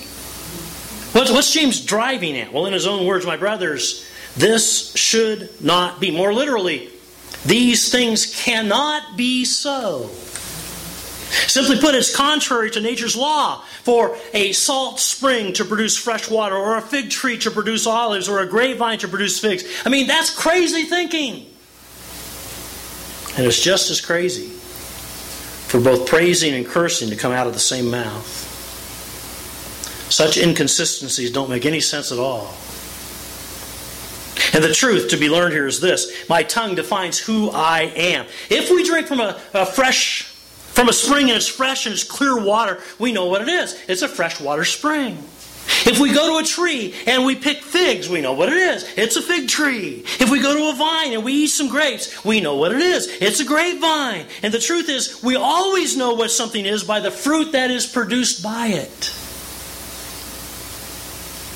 What's, 1.18 1.32
what's 1.32 1.54
James 1.54 1.84
driving 1.84 2.38
at? 2.38 2.52
Well, 2.54 2.66
in 2.66 2.74
his 2.74 2.88
own 2.88 3.06
words, 3.06 3.26
my 3.26 3.38
brothers, 3.38 4.06
this 4.36 4.96
should 4.96 5.50
not 5.62 6.00
be. 6.00 6.12
More 6.12 6.34
literally, 6.34 6.90
these 7.46 7.92
things 7.92 8.34
cannot 8.44 9.18
be 9.18 9.46
so. 9.46 10.10
Simply 11.48 11.80
put, 11.80 11.96
it's 11.96 12.14
contrary 12.14 12.70
to 12.72 12.82
nature's 12.82 13.16
law 13.16 13.64
for 13.84 14.18
a 14.34 14.52
salt 14.52 15.00
spring 15.00 15.54
to 15.54 15.64
produce 15.64 15.98
fresh 15.98 16.30
water, 16.30 16.56
or 16.56 16.76
a 16.76 16.82
fig 16.82 17.10
tree 17.10 17.38
to 17.40 17.52
produce 17.52 17.88
olives, 17.88 18.28
or 18.28 18.42
a 18.42 18.48
grapevine 18.48 19.00
to 19.00 19.08
produce 19.08 19.40
figs. 19.40 19.64
I 19.86 19.90
mean, 19.90 20.08
that's 20.08 20.30
crazy 20.30 20.84
thinking. 20.84 21.46
And 23.38 23.48
it's 23.48 23.62
just 23.62 23.90
as 23.90 24.02
crazy 24.02 24.50
for 24.50 25.80
both 25.80 26.06
praising 26.06 26.54
and 26.54 26.66
cursing 26.66 27.10
to 27.12 27.16
come 27.16 27.32
out 27.32 27.48
of 27.48 27.54
the 27.54 27.60
same 27.60 27.90
mouth. 27.90 28.50
Such 30.12 30.36
inconsistencies 30.38 31.32
don't 31.32 31.50
make 31.50 31.66
any 31.66 31.80
sense 31.80 32.12
at 32.12 32.20
all. 32.20 32.54
And 34.54 34.64
the 34.64 34.74
truth 34.74 35.10
to 35.10 35.18
be 35.18 35.30
learned 35.30 35.54
here 35.54 35.68
is 35.68 35.80
this 35.80 36.28
my 36.30 36.44
tongue 36.44 36.76
defines 36.76 37.18
who 37.20 37.50
I 37.52 37.82
am. 37.96 38.26
If 38.50 38.70
we 38.70 38.84
drink 38.84 39.08
from 39.08 39.20
a, 39.20 39.40
a 39.54 39.66
fresh, 39.66 40.24
from 40.24 40.90
a 40.90 40.94
spring 40.94 41.30
and 41.30 41.38
it's 41.38 41.48
fresh 41.48 41.86
and 41.86 41.94
it's 41.94 42.04
clear 42.04 42.42
water, 42.42 42.80
we 43.00 43.12
know 43.12 43.28
what 43.28 43.42
it 43.42 43.48
is. 43.48 43.78
It's 43.88 44.02
a 44.02 44.10
freshwater 44.10 44.66
spring. 44.66 45.24
If 45.86 46.00
we 46.00 46.14
go 46.14 46.34
to 46.34 46.44
a 46.44 46.48
tree 46.48 46.94
and 47.08 47.26
we 47.26 47.36
pick 47.36 47.64
figs, 47.64 48.10
we 48.10 48.22
know 48.22 48.34
what 48.34 48.50
it 48.50 48.58
is. 48.58 48.86
It's 48.98 49.16
a 49.16 49.22
fig 49.22 49.48
tree. 49.48 50.04
If 50.20 50.30
we 50.30 50.42
go 50.42 50.56
to 50.56 50.70
a 50.70 50.76
vine 50.76 51.14
and 51.14 51.24
we 51.24 51.34
eat 51.34 51.48
some 51.48 51.70
grapes, 51.70 52.24
we 52.26 52.42
know 52.42 52.56
what 52.56 52.72
it 52.72 52.82
is. 52.82 53.08
It's 53.22 53.40
a 53.40 53.46
grapevine. 53.46 54.26
And 54.44 54.54
the 54.54 54.60
truth 54.60 54.90
is, 54.90 55.22
we 55.24 55.36
always 55.36 55.96
know 55.96 56.14
what 56.14 56.32
something 56.32 56.66
is 56.66 56.84
by 56.84 57.00
the 57.00 57.12
fruit 57.12 57.54
that 57.54 57.72
is 57.72 57.86
produced 57.86 58.44
by 58.44 58.68
it. 58.68 59.14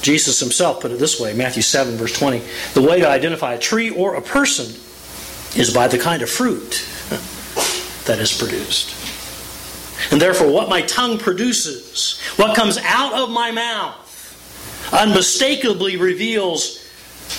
Jesus 0.06 0.40
himself 0.40 0.82
put 0.82 0.92
it 0.92 1.00
this 1.00 1.20
way 1.20 1.34
Matthew 1.34 1.64
7, 1.64 1.96
verse 1.96 2.18
20. 2.18 2.44
The 2.76 2.82
way 2.82 3.00
to 3.00 3.10
identify 3.10 3.56
a 3.56 3.60
tree 3.60 3.90
or 3.90 4.14
a 4.14 4.22
person 4.22 4.68
is 5.60 5.74
by 5.74 5.88
the 5.88 5.98
kind 5.98 6.22
of 6.22 6.30
fruit 6.30 6.86
that 8.06 8.20
is 8.20 8.32
produced. 8.32 8.94
And 10.12 10.22
therefore, 10.22 10.52
what 10.52 10.70
my 10.70 10.84
tongue 10.84 11.18
produces, 11.18 12.22
what 12.36 12.56
comes 12.56 12.78
out 12.78 13.14
of 13.14 13.32
my 13.32 13.50
mouth, 13.50 14.94
unmistakably 14.94 15.98
reveals 15.98 16.86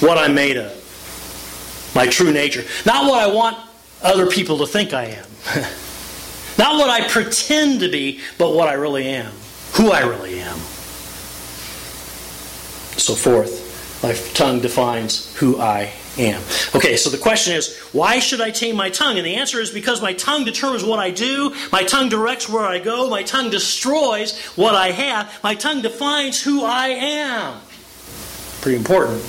what 0.00 0.18
I'm 0.18 0.34
made 0.34 0.56
of 0.56 1.92
my 1.94 2.08
true 2.08 2.32
nature. 2.32 2.64
Not 2.84 3.08
what 3.08 3.20
I 3.20 3.32
want 3.32 3.56
other 4.02 4.26
people 4.26 4.58
to 4.58 4.66
think 4.66 4.92
I 4.92 5.04
am. 5.04 5.26
Not 6.58 6.80
what 6.80 6.90
I 6.90 7.06
pretend 7.06 7.78
to 7.80 7.88
be, 7.88 8.20
but 8.38 8.54
what 8.54 8.66
I 8.66 8.72
really 8.72 9.06
am. 9.06 9.30
Who 9.74 9.92
I 9.92 10.00
really 10.00 10.40
am. 10.40 10.58
So 12.96 13.14
fourth, 13.14 14.02
my 14.02 14.14
tongue 14.34 14.60
defines 14.60 15.34
who 15.36 15.60
I 15.60 15.92
am. 16.18 16.42
Okay, 16.74 16.96
so 16.96 17.10
the 17.10 17.18
question 17.18 17.54
is, 17.54 17.76
why 17.92 18.18
should 18.18 18.40
I 18.40 18.50
tame 18.50 18.76
my 18.76 18.90
tongue? 18.90 19.16
And 19.16 19.26
the 19.26 19.36
answer 19.36 19.60
is 19.60 19.70
because 19.70 20.00
my 20.00 20.12
tongue 20.12 20.44
determines 20.44 20.84
what 20.84 20.98
I 20.98 21.10
do, 21.10 21.54
my 21.72 21.82
tongue 21.82 22.08
directs 22.08 22.48
where 22.48 22.64
I 22.64 22.78
go, 22.78 23.08
my 23.08 23.22
tongue 23.22 23.50
destroys 23.50 24.38
what 24.56 24.74
I 24.74 24.90
have, 24.90 25.38
my 25.42 25.54
tongue 25.54 25.82
defines 25.82 26.42
who 26.42 26.64
I 26.64 26.88
am. 26.88 27.60
Pretty 28.60 28.78
important. 28.78 29.22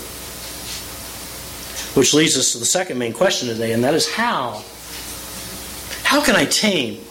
Which 1.95 2.13
leads 2.13 2.38
us 2.38 2.51
to 2.53 2.59
the 2.59 2.65
second 2.65 2.97
main 2.97 3.13
question 3.13 3.47
today, 3.47 3.74
and 3.74 3.83
that 3.83 3.93
is 3.93 4.12
how? 4.12 4.63
How 6.03 6.24
can 6.24 6.36
I 6.36 6.45
tame 6.45 7.01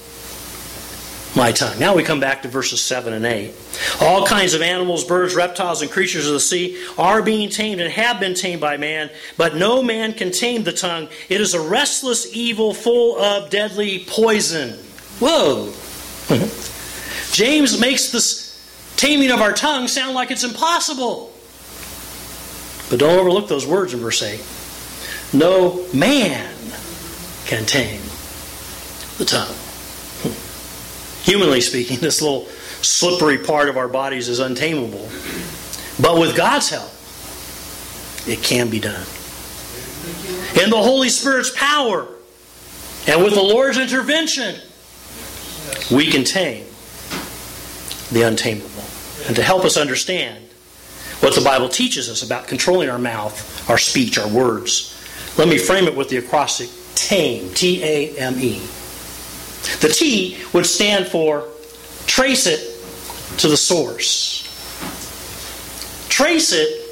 my 1.37 1.53
tongue? 1.53 1.79
Now 1.79 1.95
we 1.95 2.03
come 2.03 2.21
back 2.21 2.43
to 2.43 2.49
verses 2.49 2.83
7 2.83 3.13
and 3.13 3.25
8. 3.25 3.53
All 4.01 4.27
kinds 4.27 4.55
of 4.55 4.63
animals, 4.63 5.05
birds, 5.05 5.35
reptiles, 5.35 5.83
and 5.83 5.91
creatures 5.91 6.27
of 6.27 6.33
the 6.33 6.41
sea 6.41 6.83
are 6.99 7.23
being 7.23 7.51
tamed 7.51 7.81
and 7.81 7.93
have 7.93 8.19
been 8.19 8.35
tamed 8.35 8.61
by 8.61 8.77
man, 8.77 9.11
but 9.37 9.55
no 9.55 9.83
man 9.83 10.13
can 10.13 10.31
tame 10.31 10.65
the 10.65 10.73
tongue. 10.73 11.09
It 11.29 11.41
is 11.41 11.55
a 11.55 11.61
restless 11.61 12.35
evil 12.35 12.75
full 12.75 13.19
of 13.19 13.51
deadly 13.51 14.05
poison. 14.09 14.79
Whoa! 15.21 15.73
James 17.33 17.81
makes 17.81 18.11
this 18.11 18.93
taming 18.97 19.31
of 19.31 19.41
our 19.41 19.53
tongue 19.53 19.89
sound 19.89 20.15
like 20.15 20.31
it's 20.31 20.45
impossible. 20.45 21.33
But 22.89 22.99
don't 23.01 23.19
overlook 23.19 23.49
those 23.49 23.67
words 23.67 23.93
in 23.93 24.01
verse 24.01 24.23
8 24.23 24.41
no 25.33 25.85
man 25.93 26.55
can 27.47 27.65
tame 27.67 28.01
the 29.19 29.25
tongue. 29.25 29.55
Humanly 31.27 31.61
speaking, 31.61 31.99
this 31.99 32.23
little 32.23 32.47
slippery 32.83 33.39
part 33.39 33.69
of 33.69 33.77
our 33.77 33.89
bodies 33.89 34.29
is 34.29 34.39
untamable. 34.39 35.09
But 36.01 36.21
with 36.21 36.37
God's 36.37 36.71
help, 36.71 36.93
it 38.29 38.45
can 38.45 38.71
be 38.71 38.79
done. 38.79 39.05
In 40.63 40.71
the 40.71 40.81
Holy 40.81 41.09
Spirit's 41.09 41.51
power 41.51 42.07
and 43.09 43.25
with 43.25 43.35
the 43.35 43.43
Lord's 43.43 43.77
intervention, 43.77 44.61
we 45.91 46.07
can 46.13 46.23
tame 46.23 46.65
the 48.13 48.23
untamable. 48.23 48.85
And 49.27 49.35
to 49.35 49.43
help 49.43 49.65
us 49.65 49.77
understand 49.77 50.45
what 51.19 51.35
the 51.35 51.41
Bible 51.41 51.69
teaches 51.69 52.09
us 52.09 52.23
about 52.23 52.47
controlling 52.47 52.89
our 52.89 53.01
mouth, 53.01 53.69
our 53.69 53.79
speech, 53.79 54.17
our 54.17 54.29
words, 54.29 54.93
let 55.37 55.49
me 55.49 55.59
frame 55.59 55.87
it 55.87 55.97
with 55.97 56.09
the 56.09 56.19
acrostic 56.19 56.69
TAME, 56.95 57.53
T 57.53 57.83
A 57.83 58.17
M 58.17 58.39
E. 58.39 58.63
The 59.81 59.89
T 59.89 60.39
would 60.53 60.67
stand 60.67 61.07
for 61.07 61.49
trace 62.07 62.47
it 62.47 62.61
to 63.39 63.49
the 63.49 63.57
source. 63.57 64.43
Trace 66.09 66.53
it 66.53 66.87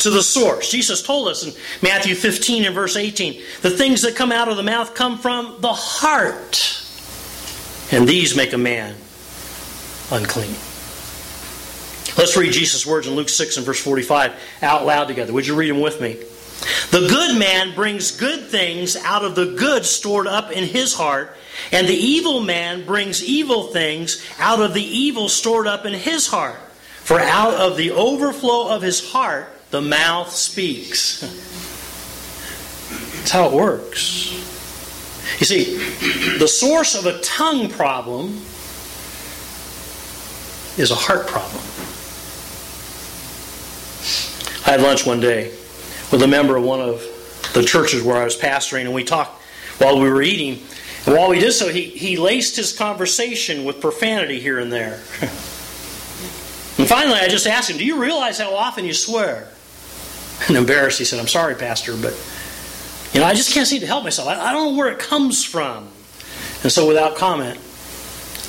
to 0.00 0.10
the 0.10 0.22
source. 0.22 0.70
Jesus 0.70 1.02
told 1.02 1.28
us 1.28 1.44
in 1.44 1.52
Matthew 1.80 2.14
15 2.14 2.64
and 2.64 2.74
verse 2.74 2.96
18 2.96 3.40
the 3.62 3.70
things 3.70 4.02
that 4.02 4.16
come 4.16 4.32
out 4.32 4.48
of 4.48 4.56
the 4.56 4.62
mouth 4.62 4.94
come 4.94 5.18
from 5.18 5.60
the 5.60 5.72
heart, 5.72 6.84
and 7.92 8.08
these 8.08 8.36
make 8.36 8.52
a 8.52 8.58
man 8.58 8.96
unclean. 10.10 10.54
Let's 12.18 12.36
read 12.36 12.52
Jesus' 12.52 12.84
words 12.84 13.06
in 13.06 13.14
Luke 13.14 13.28
6 13.28 13.56
and 13.56 13.64
verse 13.64 13.80
45 13.80 14.34
out 14.62 14.84
loud 14.84 15.08
together. 15.08 15.32
Would 15.32 15.46
you 15.46 15.54
read 15.54 15.70
them 15.70 15.80
with 15.80 16.00
me? 16.00 16.18
The 16.92 17.08
good 17.08 17.38
man 17.38 17.74
brings 17.74 18.10
good 18.10 18.48
things 18.48 18.96
out 18.96 19.24
of 19.24 19.34
the 19.34 19.54
good 19.56 19.86
stored 19.86 20.26
up 20.26 20.52
in 20.52 20.64
his 20.64 20.92
heart, 20.92 21.34
and 21.72 21.88
the 21.88 21.94
evil 21.94 22.40
man 22.40 22.84
brings 22.84 23.24
evil 23.24 23.68
things 23.68 24.22
out 24.38 24.60
of 24.60 24.74
the 24.74 24.84
evil 24.84 25.30
stored 25.30 25.66
up 25.66 25.86
in 25.86 25.94
his 25.94 26.26
heart. 26.26 26.58
For 27.00 27.18
out 27.18 27.54
of 27.54 27.78
the 27.78 27.92
overflow 27.92 28.68
of 28.68 28.82
his 28.82 29.10
heart, 29.10 29.48
the 29.70 29.80
mouth 29.80 30.32
speaks. 30.32 31.22
That's 33.16 33.30
how 33.30 33.46
it 33.46 33.54
works. 33.54 34.30
You 35.40 35.46
see, 35.46 35.78
the 36.36 36.46
source 36.46 36.94
of 36.94 37.06
a 37.06 37.18
tongue 37.22 37.70
problem 37.70 38.42
is 40.76 40.90
a 40.90 40.94
heart 40.94 41.26
problem. 41.26 41.62
I 44.66 44.72
had 44.72 44.82
lunch 44.82 45.06
one 45.06 45.20
day 45.20 45.56
with 46.12 46.22
a 46.22 46.28
member 46.28 46.56
of 46.56 46.62
one 46.62 46.80
of 46.80 47.02
the 47.54 47.64
churches 47.64 48.02
where 48.02 48.16
I 48.16 48.24
was 48.24 48.36
pastoring, 48.36 48.82
and 48.82 48.94
we 48.94 49.02
talked 49.02 49.40
while 49.78 49.98
we 49.98 50.08
were 50.08 50.22
eating. 50.22 50.62
And 51.06 51.16
while 51.16 51.30
we 51.30 51.40
did 51.40 51.52
so, 51.52 51.68
he, 51.68 51.82
he 51.84 52.16
laced 52.16 52.54
his 52.54 52.76
conversation 52.76 53.64
with 53.64 53.80
profanity 53.80 54.38
here 54.38 54.58
and 54.58 54.70
there. 54.70 54.92
and 56.78 56.86
finally, 56.86 57.18
I 57.18 57.28
just 57.28 57.46
asked 57.46 57.70
him, 57.70 57.78
Do 57.78 57.84
you 57.84 58.00
realize 58.00 58.38
how 58.38 58.54
often 58.54 58.84
you 58.84 58.92
swear? 58.92 59.48
And 60.46 60.56
embarrassed, 60.56 60.98
he 60.98 61.04
said, 61.04 61.18
I'm 61.18 61.28
sorry, 61.28 61.54
Pastor, 61.54 61.96
but 61.96 62.14
you 63.12 63.20
know, 63.20 63.26
I 63.26 63.34
just 63.34 63.52
can't 63.52 63.66
seem 63.66 63.80
to 63.80 63.86
help 63.86 64.04
myself. 64.04 64.28
I, 64.28 64.38
I 64.38 64.52
don't 64.52 64.72
know 64.72 64.78
where 64.78 64.90
it 64.90 64.98
comes 64.98 65.44
from. 65.44 65.88
And 66.62 66.70
so, 66.70 66.86
without 66.86 67.16
comment, 67.16 67.58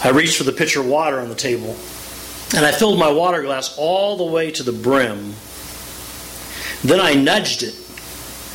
I 0.03 0.09
reached 0.09 0.37
for 0.37 0.43
the 0.43 0.51
pitcher 0.51 0.81
of 0.81 0.87
water 0.87 1.19
on 1.19 1.29
the 1.29 1.35
table, 1.35 1.75
and 2.55 2.65
I 2.65 2.71
filled 2.71 2.99
my 2.99 3.11
water 3.11 3.41
glass 3.41 3.75
all 3.77 4.17
the 4.17 4.25
way 4.25 4.51
to 4.51 4.63
the 4.63 4.71
brim 4.71 5.33
then 6.83 6.99
I 6.99 7.13
nudged 7.13 7.63
it. 7.63 7.75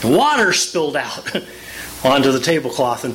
Water 0.04 0.52
spilled 0.52 0.96
out 0.96 1.34
onto 2.04 2.30
the 2.30 2.40
tablecloth. 2.40 3.04
And 3.04 3.14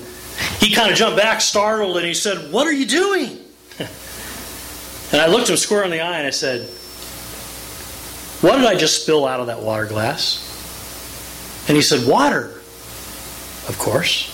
he 0.60 0.74
kind 0.74 0.92
of 0.92 0.98
jumped 0.98 1.18
back, 1.18 1.42
startled, 1.42 1.98
and 1.98 2.06
he 2.06 2.14
said, 2.14 2.52
What 2.52 2.68
are 2.68 2.74
you 2.74 2.86
doing? 2.86 3.40
And 5.12 5.22
I 5.22 5.28
looked 5.28 5.48
him 5.48 5.58
square 5.58 5.84
in 5.84 5.92
the 5.92 6.02
eye 6.02 6.18
and 6.18 6.26
I 6.26 6.32
said, 6.32 6.62
What 8.42 8.58
did 8.58 8.66
I 8.66 8.76
just 8.76 9.04
spill 9.04 9.28
out 9.28 9.40
of 9.42 9.46
that 9.46 9.62
water 9.62 9.86
glass? 9.86 10.40
And 11.68 11.78
he 11.78 11.84
said, 11.84 12.08
Water, 12.10 12.46
of 13.70 13.78
course. 13.78 14.32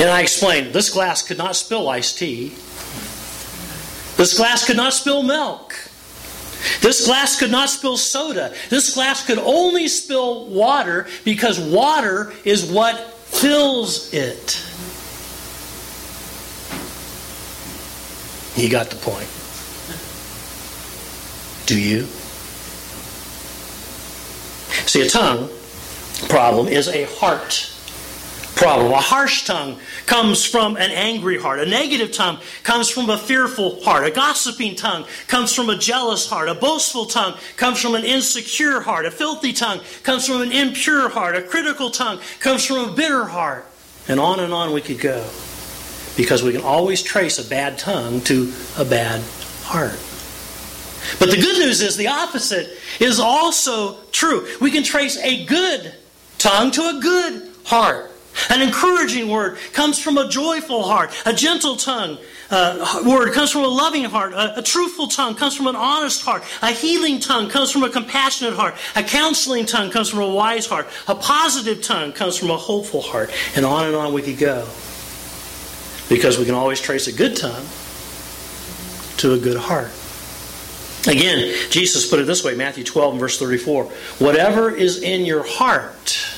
And 0.00 0.08
I 0.08 0.22
explained, 0.22 0.72
This 0.72 0.88
glass 0.88 1.20
could 1.20 1.36
not 1.36 1.56
spill 1.56 1.90
iced 1.90 2.16
tea. 2.16 2.54
This 4.16 4.34
glass 4.34 4.66
could 4.66 4.78
not 4.78 4.94
spill 4.94 5.22
milk. 5.22 5.85
This 6.80 7.06
glass 7.06 7.38
could 7.38 7.50
not 7.50 7.68
spill 7.68 7.96
soda. 7.96 8.54
This 8.70 8.94
glass 8.94 9.24
could 9.24 9.38
only 9.38 9.88
spill 9.88 10.46
water 10.46 11.06
because 11.24 11.58
water 11.58 12.32
is 12.44 12.70
what 12.70 12.98
fills 13.26 14.12
it. 14.12 14.62
He 18.54 18.68
got 18.68 18.88
the 18.90 18.96
point. 18.96 19.28
Do 21.66 21.78
you? 21.78 22.06
See, 24.86 25.02
a 25.02 25.08
tongue 25.08 25.50
problem 26.28 26.68
is 26.68 26.88
a 26.88 27.04
heart 27.16 27.75
problem. 28.56 28.90
A 28.90 29.00
harsh 29.00 29.44
tongue 29.44 29.78
comes 30.06 30.44
from 30.44 30.76
an 30.76 30.90
angry 30.90 31.38
heart. 31.38 31.60
A 31.60 31.66
negative 31.66 32.10
tongue 32.10 32.40
comes 32.64 32.88
from 32.88 33.10
a 33.10 33.18
fearful 33.18 33.82
heart. 33.82 34.06
A 34.06 34.10
gossiping 34.10 34.74
tongue 34.74 35.04
comes 35.28 35.54
from 35.54 35.68
a 35.68 35.76
jealous 35.76 36.26
heart. 36.26 36.48
A 36.48 36.54
boastful 36.54 37.04
tongue 37.04 37.34
comes 37.56 37.80
from 37.80 37.94
an 37.94 38.04
insecure 38.04 38.80
heart. 38.80 39.06
A 39.06 39.10
filthy 39.10 39.52
tongue 39.52 39.80
comes 40.02 40.26
from 40.26 40.40
an 40.40 40.52
impure 40.52 41.08
heart. 41.08 41.36
A 41.36 41.42
critical 41.42 41.90
tongue 41.90 42.18
comes 42.40 42.64
from 42.64 42.88
a 42.88 42.92
bitter 42.92 43.26
heart. 43.26 43.66
And 44.08 44.18
on 44.18 44.40
and 44.40 44.52
on 44.52 44.72
we 44.72 44.80
could 44.80 45.00
go. 45.00 45.28
Because 46.16 46.42
we 46.42 46.52
can 46.52 46.62
always 46.62 47.02
trace 47.02 47.38
a 47.38 47.48
bad 47.48 47.76
tongue 47.76 48.22
to 48.22 48.52
a 48.78 48.84
bad 48.84 49.22
heart. 49.64 49.98
But 51.20 51.30
the 51.30 51.36
good 51.36 51.58
news 51.58 51.82
is 51.82 51.96
the 51.96 52.08
opposite 52.08 52.68
is 52.98 53.20
also 53.20 54.00
true. 54.12 54.48
We 54.60 54.70
can 54.70 54.82
trace 54.82 55.18
a 55.18 55.44
good 55.44 55.94
tongue 56.38 56.70
to 56.72 56.80
a 56.96 57.00
good 57.00 57.52
heart. 57.64 58.10
An 58.50 58.62
encouraging 58.62 59.28
word 59.28 59.58
comes 59.72 59.98
from 59.98 60.18
a 60.18 60.28
joyful 60.28 60.82
heart. 60.82 61.10
A 61.24 61.32
gentle 61.32 61.76
tongue 61.76 62.18
uh, 62.50 63.02
word 63.06 63.32
comes 63.32 63.50
from 63.50 63.64
a 63.64 63.68
loving 63.68 64.04
heart. 64.04 64.32
A, 64.32 64.58
a, 64.58 64.62
truthful 64.62 65.08
tongue 65.08 65.34
comes 65.34 65.56
from 65.56 65.66
an 65.66 65.76
honest 65.76 66.22
heart. 66.22 66.44
A 66.62 66.70
healing 66.70 67.18
tongue 67.18 67.48
comes 67.50 67.70
from 67.70 67.82
a 67.82 67.90
compassionate 67.90 68.54
heart. 68.54 68.74
A 68.94 69.02
counseling 69.02 69.66
tongue 69.66 69.90
comes 69.90 70.08
from 70.08 70.20
a 70.20 70.28
wise 70.28 70.66
heart. 70.66 70.88
A 71.08 71.14
positive 71.14 71.82
tongue 71.82 72.12
comes 72.12 72.36
from 72.36 72.50
a 72.50 72.56
hopeful 72.56 73.00
heart. 73.00 73.32
And 73.56 73.66
on 73.66 73.86
and 73.86 73.96
on 73.96 74.12
we 74.12 74.22
could 74.22 74.38
go. 74.38 74.68
Because 76.08 76.38
we 76.38 76.44
can 76.44 76.54
always 76.54 76.80
trace 76.80 77.08
a 77.08 77.12
good 77.12 77.36
tongue 77.36 77.66
to 79.18 79.32
a 79.32 79.38
good 79.38 79.56
heart. 79.56 79.90
Again, 81.08 81.54
Jesus 81.70 82.08
put 82.08 82.20
it 82.20 82.26
this 82.26 82.44
way 82.44 82.54
Matthew 82.54 82.84
12 82.84 83.12
and 83.12 83.20
verse 83.20 83.38
34 83.38 83.84
Whatever 84.18 84.70
is 84.70 85.02
in 85.02 85.24
your 85.24 85.44
heart 85.46 86.35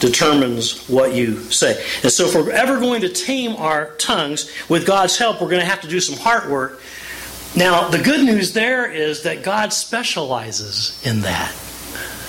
determines 0.00 0.86
what 0.88 1.14
you 1.14 1.38
say. 1.50 1.82
And 2.02 2.12
so, 2.12 2.26
if 2.26 2.34
we're 2.34 2.50
ever 2.50 2.78
going 2.78 3.00
to 3.02 3.08
tame 3.08 3.56
our 3.56 3.94
tongues, 3.96 4.50
with 4.68 4.86
God's 4.86 5.18
help, 5.18 5.40
we're 5.40 5.48
going 5.48 5.62
to 5.62 5.66
have 5.66 5.80
to 5.82 5.88
do 5.88 6.00
some 6.00 6.18
heart 6.18 6.48
work. 6.48 6.80
Now, 7.56 7.88
the 7.88 7.98
good 7.98 8.24
news 8.24 8.52
there 8.52 8.90
is 8.90 9.22
that 9.22 9.42
God 9.42 9.72
specializes 9.72 11.00
in 11.06 11.20
that. 11.20 11.54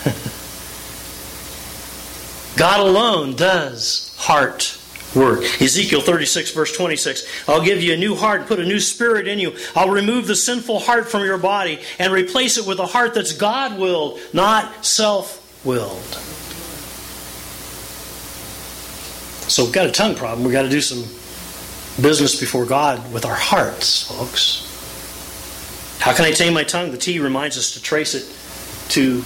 God 2.58 2.80
alone 2.80 3.36
does 3.36 4.16
heart 4.18 4.80
work. 5.16 5.44
Ezekiel 5.62 6.02
36, 6.02 6.52
verse 6.52 6.76
26 6.76 7.50
I'll 7.50 7.64
give 7.64 7.82
you 7.82 7.94
a 7.94 7.98
new 7.98 8.16
heart, 8.16 8.48
put 8.48 8.60
a 8.60 8.66
new 8.66 8.80
spirit 8.80 9.28
in 9.28 9.40
you. 9.40 9.56
I'll 9.76 9.90
remove 9.90 10.28
the 10.28 10.36
sinful 10.36 10.80
heart 10.80 11.10
from 11.10 11.24
your 11.24 11.38
body 11.38 11.80
and 11.98 12.14
replace 12.14 12.58
it 12.58 12.68
with 12.68 12.80
a 12.80 12.86
heart 12.86 13.14
that's 13.14 13.34
God 13.34 13.80
willed, 13.80 14.20
not 14.34 14.86
self 14.86 15.42
willed. 15.66 16.20
So 19.48 19.64
we've 19.64 19.74
got 19.74 19.88
a 19.88 19.92
tongue 19.92 20.16
problem. 20.16 20.44
We've 20.44 20.54
got 20.54 20.64
to 20.64 20.70
do 20.70 20.82
some 20.82 21.04
business 22.02 22.40
before 22.40 22.66
God 22.66 23.14
with 23.14 23.26
our 23.26 23.36
hearts, 23.36 24.08
folks. 24.08 24.72
How 26.00 26.14
can 26.14 26.26
I 26.26 26.32
tame 26.32 26.54
my 26.54 26.64
tongue? 26.64 26.92
The 26.92 26.98
T 26.98 27.20
reminds 27.20 27.58
us 27.58 27.74
to 27.74 27.82
trace 27.82 28.16
it 28.16 28.26
to 28.92 29.18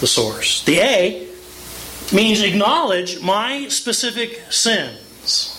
the 0.00 0.06
source. 0.06 0.64
The 0.64 0.78
A 0.78 1.28
means 2.12 2.42
acknowledge 2.42 3.20
my 3.22 3.68
specific 3.68 4.40
sins. 4.50 5.56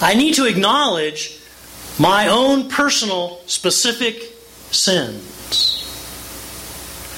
I 0.00 0.14
need 0.14 0.34
to 0.34 0.46
acknowledge 0.46 1.38
my 1.98 2.28
own 2.28 2.68
personal 2.68 3.40
specific 3.46 4.16
sins. 4.70 5.80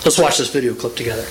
Let's 0.04 0.18
watch 0.18 0.38
this 0.38 0.50
video 0.50 0.74
clip 0.74 0.94
together. 0.94 1.26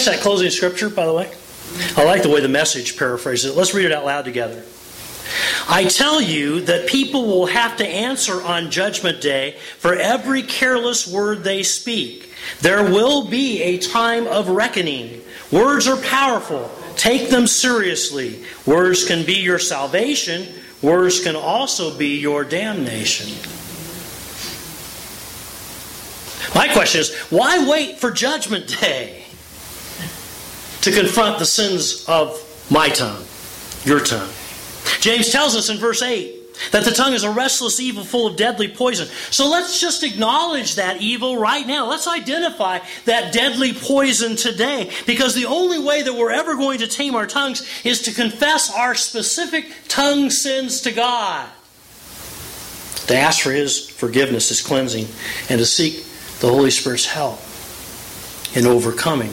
Catch 0.00 0.14
that 0.14 0.22
closing 0.22 0.50
scripture, 0.50 0.88
by 0.88 1.06
the 1.06 1.12
way? 1.12 1.30
I 1.96 2.04
like 2.04 2.22
the 2.22 2.28
way 2.28 2.40
the 2.40 2.48
message 2.48 2.96
paraphrases 2.96 3.52
it. 3.52 3.56
Let's 3.56 3.74
read 3.74 3.86
it 3.86 3.92
out 3.92 4.04
loud 4.04 4.24
together. 4.24 4.62
I 5.68 5.84
tell 5.84 6.20
you 6.20 6.62
that 6.62 6.88
people 6.88 7.26
will 7.26 7.46
have 7.46 7.76
to 7.76 7.86
answer 7.86 8.42
on 8.42 8.70
Judgment 8.70 9.20
Day 9.20 9.56
for 9.78 9.94
every 9.94 10.42
careless 10.42 11.06
word 11.06 11.44
they 11.44 11.62
speak. 11.62 12.32
There 12.60 12.82
will 12.82 13.28
be 13.28 13.62
a 13.62 13.78
time 13.78 14.26
of 14.26 14.48
reckoning. 14.48 15.22
Words 15.52 15.86
are 15.86 16.00
powerful. 16.00 16.70
Take 16.96 17.30
them 17.30 17.46
seriously. 17.46 18.44
Words 18.66 19.06
can 19.06 19.24
be 19.24 19.34
your 19.34 19.58
salvation, 19.58 20.48
words 20.82 21.22
can 21.22 21.36
also 21.36 21.96
be 21.96 22.18
your 22.18 22.42
damnation. 22.44 23.28
My 26.54 26.68
question 26.72 27.02
is 27.02 27.14
why 27.30 27.68
wait 27.68 27.98
for 27.98 28.10
Judgment 28.10 28.80
Day 28.80 29.24
to 30.82 30.92
confront 30.92 31.38
the 31.38 31.46
sins 31.46 32.04
of 32.08 32.38
my 32.70 32.88
tongue, 32.88 33.24
your 33.84 34.00
tongue? 34.00 34.30
James 35.00 35.30
tells 35.30 35.56
us 35.56 35.68
in 35.68 35.78
verse 35.78 36.02
8 36.02 36.40
that 36.72 36.84
the 36.84 36.90
tongue 36.90 37.14
is 37.14 37.24
a 37.24 37.30
restless 37.30 37.80
evil 37.80 38.04
full 38.04 38.26
of 38.26 38.36
deadly 38.36 38.68
poison. 38.68 39.08
So 39.30 39.48
let's 39.48 39.80
just 39.80 40.04
acknowledge 40.04 40.74
that 40.74 41.00
evil 41.00 41.38
right 41.38 41.66
now. 41.66 41.88
Let's 41.88 42.06
identify 42.06 42.80
that 43.06 43.32
deadly 43.32 43.72
poison 43.72 44.36
today 44.36 44.90
because 45.06 45.34
the 45.34 45.46
only 45.46 45.78
way 45.78 46.02
that 46.02 46.12
we're 46.12 46.30
ever 46.30 46.54
going 46.56 46.78
to 46.80 46.86
tame 46.86 47.14
our 47.14 47.26
tongues 47.26 47.66
is 47.84 48.02
to 48.02 48.12
confess 48.12 48.72
our 48.74 48.94
specific 48.94 49.66
tongue 49.88 50.30
sins 50.30 50.82
to 50.82 50.92
God. 50.92 51.48
To 53.06 53.16
ask 53.16 53.40
for 53.40 53.52
His 53.52 53.88
forgiveness, 53.88 54.50
His 54.50 54.62
cleansing, 54.62 55.06
and 55.48 55.58
to 55.58 55.66
seek 55.66 56.04
the 56.40 56.48
Holy 56.48 56.70
Spirit's 56.70 57.06
help 57.06 57.40
in 58.54 58.66
overcoming 58.66 59.32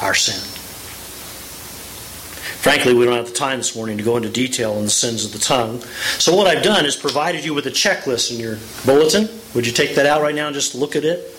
our 0.00 0.14
sin. 0.14 0.42
Frankly, 2.66 2.94
we 2.94 3.04
don't 3.04 3.14
have 3.14 3.26
the 3.26 3.32
time 3.32 3.58
this 3.58 3.76
morning 3.76 3.96
to 3.96 4.02
go 4.02 4.16
into 4.16 4.28
detail 4.28 4.72
on 4.72 4.82
the 4.82 4.90
sins 4.90 5.24
of 5.24 5.32
the 5.32 5.38
tongue. 5.38 5.80
So, 6.18 6.34
what 6.34 6.48
I've 6.48 6.64
done 6.64 6.84
is 6.84 6.96
provided 6.96 7.44
you 7.44 7.54
with 7.54 7.66
a 7.66 7.70
checklist 7.70 8.32
in 8.32 8.40
your 8.40 8.58
bulletin. 8.84 9.28
Would 9.54 9.66
you 9.66 9.72
take 9.72 9.94
that 9.94 10.04
out 10.04 10.20
right 10.20 10.34
now 10.34 10.46
and 10.46 10.54
just 10.54 10.74
look 10.74 10.96
at 10.96 11.04
it? 11.04 11.32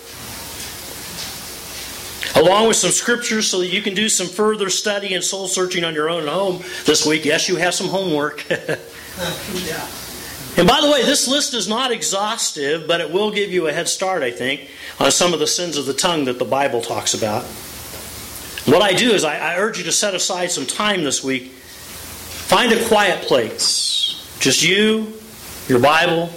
Along 2.35 2.67
with 2.67 2.77
some 2.77 2.91
scriptures 2.91 3.49
so 3.49 3.59
that 3.59 3.67
you 3.67 3.81
can 3.81 3.93
do 3.93 4.07
some 4.07 4.27
further 4.27 4.69
study 4.69 5.15
and 5.15 5.23
soul 5.23 5.47
searching 5.47 5.83
on 5.83 5.93
your 5.93 6.09
own 6.09 6.23
at 6.23 6.29
home 6.29 6.61
this 6.85 7.05
week. 7.05 7.25
Yes, 7.25 7.49
you 7.49 7.57
have 7.57 7.73
some 7.73 7.87
homework. 7.87 8.45
yeah. 8.49 9.87
And 10.57 10.67
by 10.67 10.81
the 10.81 10.89
way, 10.89 11.03
this 11.03 11.27
list 11.27 11.53
is 11.53 11.67
not 11.67 11.91
exhaustive, 11.91 12.87
but 12.87 12.99
it 12.99 13.11
will 13.11 13.29
give 13.29 13.51
you 13.51 13.67
a 13.67 13.71
head 13.71 13.87
start, 13.87 14.23
I 14.23 14.31
think, 14.31 14.71
on 14.99 15.11
some 15.11 15.31
of 15.31 15.39
the 15.39 15.45
sins 15.45 15.77
of 15.77 15.85
the 15.85 15.93
tongue 15.93 16.25
that 16.25 16.39
the 16.39 16.45
Bible 16.45 16.81
talks 16.81 17.13
about. 17.13 17.45
What 18.67 18.81
I 18.81 18.91
do 18.91 19.11
is 19.11 19.23
I, 19.23 19.37
I 19.37 19.57
urge 19.59 19.77
you 19.77 19.85
to 19.85 19.93
set 19.93 20.13
aside 20.13 20.51
some 20.51 20.65
time 20.65 21.05
this 21.05 21.23
week. 21.23 21.51
Find 21.51 22.73
a 22.73 22.85
quiet 22.89 23.25
place. 23.25 24.37
Just 24.41 24.61
you, 24.61 25.13
your 25.69 25.79
Bible, 25.79 26.29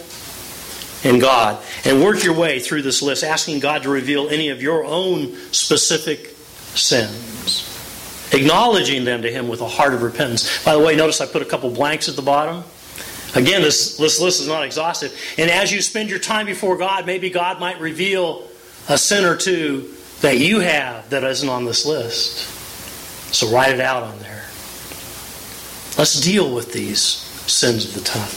and 1.02 1.20
God. 1.20 1.60
And 1.84 2.00
work 2.00 2.22
your 2.22 2.34
way 2.34 2.60
through 2.60 2.82
this 2.82 3.02
list, 3.02 3.24
asking 3.24 3.58
God 3.58 3.82
to 3.82 3.88
reveal 3.88 4.28
any 4.28 4.50
of 4.50 4.62
your 4.62 4.84
own 4.84 5.34
specific 5.50 6.36
sins. 6.76 7.66
Acknowledging 8.32 9.04
them 9.04 9.22
to 9.22 9.30
Him 9.30 9.48
with 9.48 9.60
a 9.60 9.68
heart 9.68 9.92
of 9.92 10.02
repentance. 10.02 10.64
By 10.64 10.74
the 10.76 10.80
way, 10.80 10.94
notice 10.94 11.20
I 11.20 11.26
put 11.26 11.42
a 11.42 11.46
couple 11.46 11.68
blanks 11.70 12.08
at 12.08 12.14
the 12.14 12.22
bottom. 12.22 12.62
Again, 13.34 13.60
this, 13.60 13.96
this 13.96 14.20
list 14.20 14.40
is 14.40 14.46
not 14.46 14.62
exhaustive. 14.62 15.12
And 15.36 15.50
as 15.50 15.72
you 15.72 15.82
spend 15.82 16.08
your 16.08 16.20
time 16.20 16.46
before 16.46 16.76
God, 16.76 17.06
maybe 17.06 17.28
God 17.28 17.58
might 17.58 17.80
reveal 17.80 18.46
a 18.88 18.96
sin 18.96 19.24
or 19.24 19.36
two 19.36 19.96
that 20.20 20.38
you 20.38 20.60
have 20.60 21.10
that 21.10 21.24
isn't 21.24 21.48
on 21.48 21.64
this 21.64 21.86
list. 21.86 22.48
So 23.34 23.48
write 23.50 23.72
it 23.72 23.80
out 23.80 24.02
on 24.02 24.18
there. 24.18 24.44
Let's 25.98 26.20
deal 26.20 26.54
with 26.54 26.72
these 26.72 27.02
sins 27.04 27.84
of 27.84 27.94
the 27.94 28.00
tongue. 28.00 28.28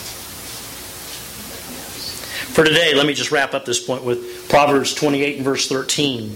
For 2.54 2.64
today, 2.64 2.94
let 2.94 3.08
me 3.08 3.14
just 3.14 3.32
wrap 3.32 3.54
up 3.54 3.66
this 3.66 3.84
point 3.84 4.04
with 4.04 4.48
Proverbs 4.50 4.94
28 4.94 5.38
and 5.38 5.46
verse 5.46 5.68
13. 5.68 6.36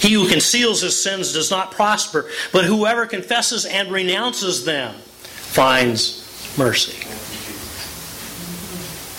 He 0.00 0.12
who 0.12 0.28
conceals 0.28 0.80
his 0.80 1.00
sins 1.00 1.32
does 1.32 1.50
not 1.50 1.72
prosper, 1.72 2.28
but 2.52 2.64
whoever 2.64 3.06
confesses 3.06 3.64
and 3.64 3.90
renounces 3.90 4.64
them 4.64 4.94
finds 4.94 6.56
mercy. 6.56 7.06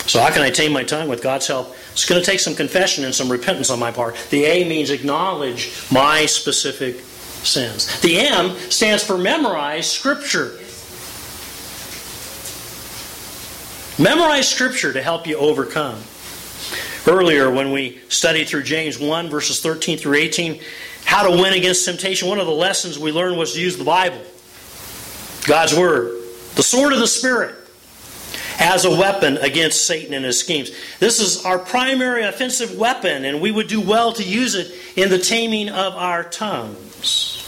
So, 0.06 0.20
how 0.20 0.32
can 0.32 0.42
I 0.42 0.50
tame 0.50 0.72
my 0.72 0.82
tongue 0.82 1.08
with 1.08 1.22
God's 1.22 1.46
help? 1.46 1.74
It's 1.92 2.04
going 2.04 2.20
to 2.20 2.26
take 2.26 2.40
some 2.40 2.54
confession 2.54 3.04
and 3.04 3.14
some 3.14 3.30
repentance 3.30 3.70
on 3.70 3.78
my 3.78 3.92
part. 3.92 4.16
The 4.30 4.44
A 4.44 4.68
means 4.68 4.90
acknowledge 4.90 5.72
my 5.90 6.26
specific 6.26 6.96
sins. 7.44 8.00
The 8.00 8.18
M 8.18 8.56
stands 8.70 9.04
for 9.04 9.16
memorize 9.16 9.90
Scripture. 9.90 10.58
Memorize 14.02 14.48
Scripture 14.48 14.92
to 14.92 15.02
help 15.02 15.26
you 15.26 15.36
overcome. 15.36 15.98
Earlier, 17.06 17.50
when 17.50 17.72
we 17.72 18.00
studied 18.08 18.48
through 18.48 18.62
James 18.62 18.98
1, 18.98 19.28
verses 19.28 19.60
13 19.60 19.98
through 19.98 20.16
18, 20.16 20.60
how 21.04 21.28
to 21.28 21.30
win 21.30 21.52
against 21.52 21.84
temptation, 21.84 22.28
one 22.28 22.38
of 22.38 22.46
the 22.46 22.52
lessons 22.52 22.98
we 22.98 23.12
learned 23.12 23.36
was 23.36 23.54
to 23.54 23.60
use 23.60 23.76
the 23.76 23.84
Bible, 23.84 24.20
God's 25.46 25.76
Word, 25.76 26.22
the 26.54 26.62
sword 26.62 26.92
of 26.92 27.00
the 27.00 27.08
Spirit, 27.08 27.56
as 28.58 28.84
a 28.84 28.90
weapon 28.90 29.36
against 29.38 29.86
Satan 29.86 30.14
and 30.14 30.24
his 30.24 30.38
schemes. 30.38 30.70
This 30.98 31.20
is 31.20 31.44
our 31.44 31.58
primary 31.58 32.24
offensive 32.24 32.76
weapon, 32.78 33.24
and 33.24 33.40
we 33.40 33.50
would 33.50 33.68
do 33.68 33.80
well 33.80 34.12
to 34.14 34.22
use 34.22 34.54
it 34.54 34.72
in 34.96 35.10
the 35.10 35.18
taming 35.18 35.68
of 35.68 35.94
our 35.94 36.24
tongues. 36.24 37.38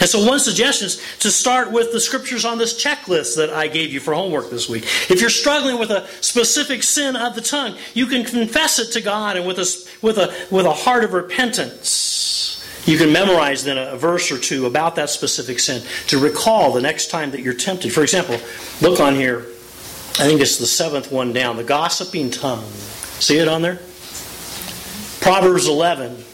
And 0.00 0.08
so, 0.08 0.26
one 0.26 0.40
suggestion 0.40 0.86
is 0.86 1.02
to 1.20 1.30
start 1.30 1.72
with 1.72 1.92
the 1.92 2.00
scriptures 2.00 2.44
on 2.44 2.58
this 2.58 2.82
checklist 2.82 3.36
that 3.36 3.50
I 3.50 3.68
gave 3.68 3.92
you 3.92 4.00
for 4.00 4.14
homework 4.14 4.50
this 4.50 4.68
week. 4.68 4.84
If 5.08 5.20
you're 5.20 5.30
struggling 5.30 5.78
with 5.78 5.90
a 5.90 6.06
specific 6.20 6.82
sin 6.82 7.16
of 7.16 7.34
the 7.34 7.40
tongue, 7.40 7.76
you 7.94 8.06
can 8.06 8.24
confess 8.24 8.78
it 8.78 8.92
to 8.92 9.00
God 9.00 9.36
and 9.36 9.46
with 9.46 9.58
a, 9.58 9.88
with 10.02 10.18
a, 10.18 10.34
with 10.50 10.66
a 10.66 10.72
heart 10.72 11.04
of 11.04 11.12
repentance. 11.12 12.62
You 12.84 12.98
can 12.98 13.12
memorize 13.12 13.64
then 13.64 13.78
a 13.78 13.96
verse 13.96 14.30
or 14.30 14.38
two 14.38 14.66
about 14.66 14.96
that 14.96 15.10
specific 15.10 15.58
sin 15.58 15.82
to 16.08 16.18
recall 16.18 16.72
the 16.72 16.80
next 16.80 17.10
time 17.10 17.30
that 17.32 17.40
you're 17.40 17.54
tempted. 17.54 17.92
For 17.92 18.02
example, 18.02 18.38
look 18.80 19.00
on 19.00 19.14
here. 19.14 19.46
I 20.18 20.24
think 20.24 20.40
it's 20.40 20.56
the 20.58 20.66
seventh 20.66 21.12
one 21.12 21.32
down, 21.32 21.56
the 21.56 21.64
gossiping 21.64 22.30
tongue. 22.30 22.64
See 23.20 23.38
it 23.38 23.48
on 23.48 23.62
there? 23.62 23.80
Proverbs 25.20 25.66
11, 25.66 26.24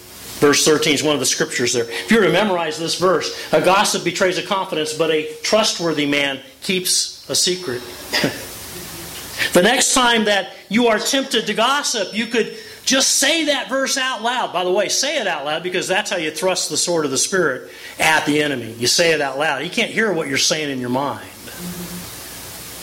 Verse 0.42 0.64
13 0.64 0.94
is 0.94 1.04
one 1.04 1.14
of 1.14 1.20
the 1.20 1.26
scriptures 1.26 1.72
there. 1.72 1.88
If 1.88 2.10
you 2.10 2.18
were 2.18 2.26
to 2.26 2.32
memorize 2.32 2.76
this 2.76 2.98
verse, 2.98 3.32
a 3.52 3.60
gossip 3.60 4.02
betrays 4.02 4.38
a 4.38 4.42
confidence, 4.42 4.92
but 4.92 5.12
a 5.12 5.32
trustworthy 5.44 6.04
man 6.04 6.40
keeps 6.62 7.24
a 7.30 7.34
secret. 7.36 7.80
the 9.52 9.62
next 9.62 9.94
time 9.94 10.24
that 10.24 10.52
you 10.68 10.88
are 10.88 10.98
tempted 10.98 11.46
to 11.46 11.54
gossip, 11.54 12.12
you 12.12 12.26
could 12.26 12.56
just 12.84 13.20
say 13.20 13.44
that 13.44 13.68
verse 13.68 13.96
out 13.96 14.22
loud. 14.22 14.52
By 14.52 14.64
the 14.64 14.72
way, 14.72 14.88
say 14.88 15.20
it 15.20 15.28
out 15.28 15.44
loud 15.44 15.62
because 15.62 15.86
that's 15.86 16.10
how 16.10 16.16
you 16.16 16.32
thrust 16.32 16.70
the 16.70 16.76
sword 16.76 17.04
of 17.04 17.12
the 17.12 17.18
Spirit 17.18 17.70
at 18.00 18.26
the 18.26 18.42
enemy. 18.42 18.72
You 18.72 18.88
say 18.88 19.12
it 19.12 19.20
out 19.20 19.38
loud. 19.38 19.62
He 19.62 19.68
can't 19.68 19.92
hear 19.92 20.12
what 20.12 20.26
you're 20.26 20.38
saying 20.38 20.70
in 20.70 20.80
your 20.80 20.90
mind. 20.90 21.28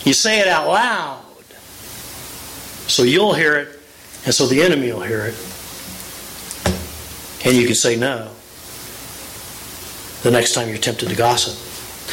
You 0.04 0.14
say 0.14 0.40
it 0.40 0.48
out 0.48 0.68
loud. 0.68 1.26
So 2.88 3.04
you'll 3.04 3.34
hear 3.34 3.56
it, 3.56 3.80
and 4.26 4.34
so 4.34 4.48
the 4.48 4.64
enemy 4.64 4.92
will 4.92 5.02
hear 5.02 5.26
it. 5.26 5.36
And 7.46 7.56
you 7.56 7.66
can 7.66 7.76
say 7.76 7.96
no 7.96 8.32
the 10.24 10.32
next 10.32 10.54
time 10.54 10.68
you're 10.68 10.78
tempted 10.78 11.10
to 11.10 11.16
gossip. 11.16 11.58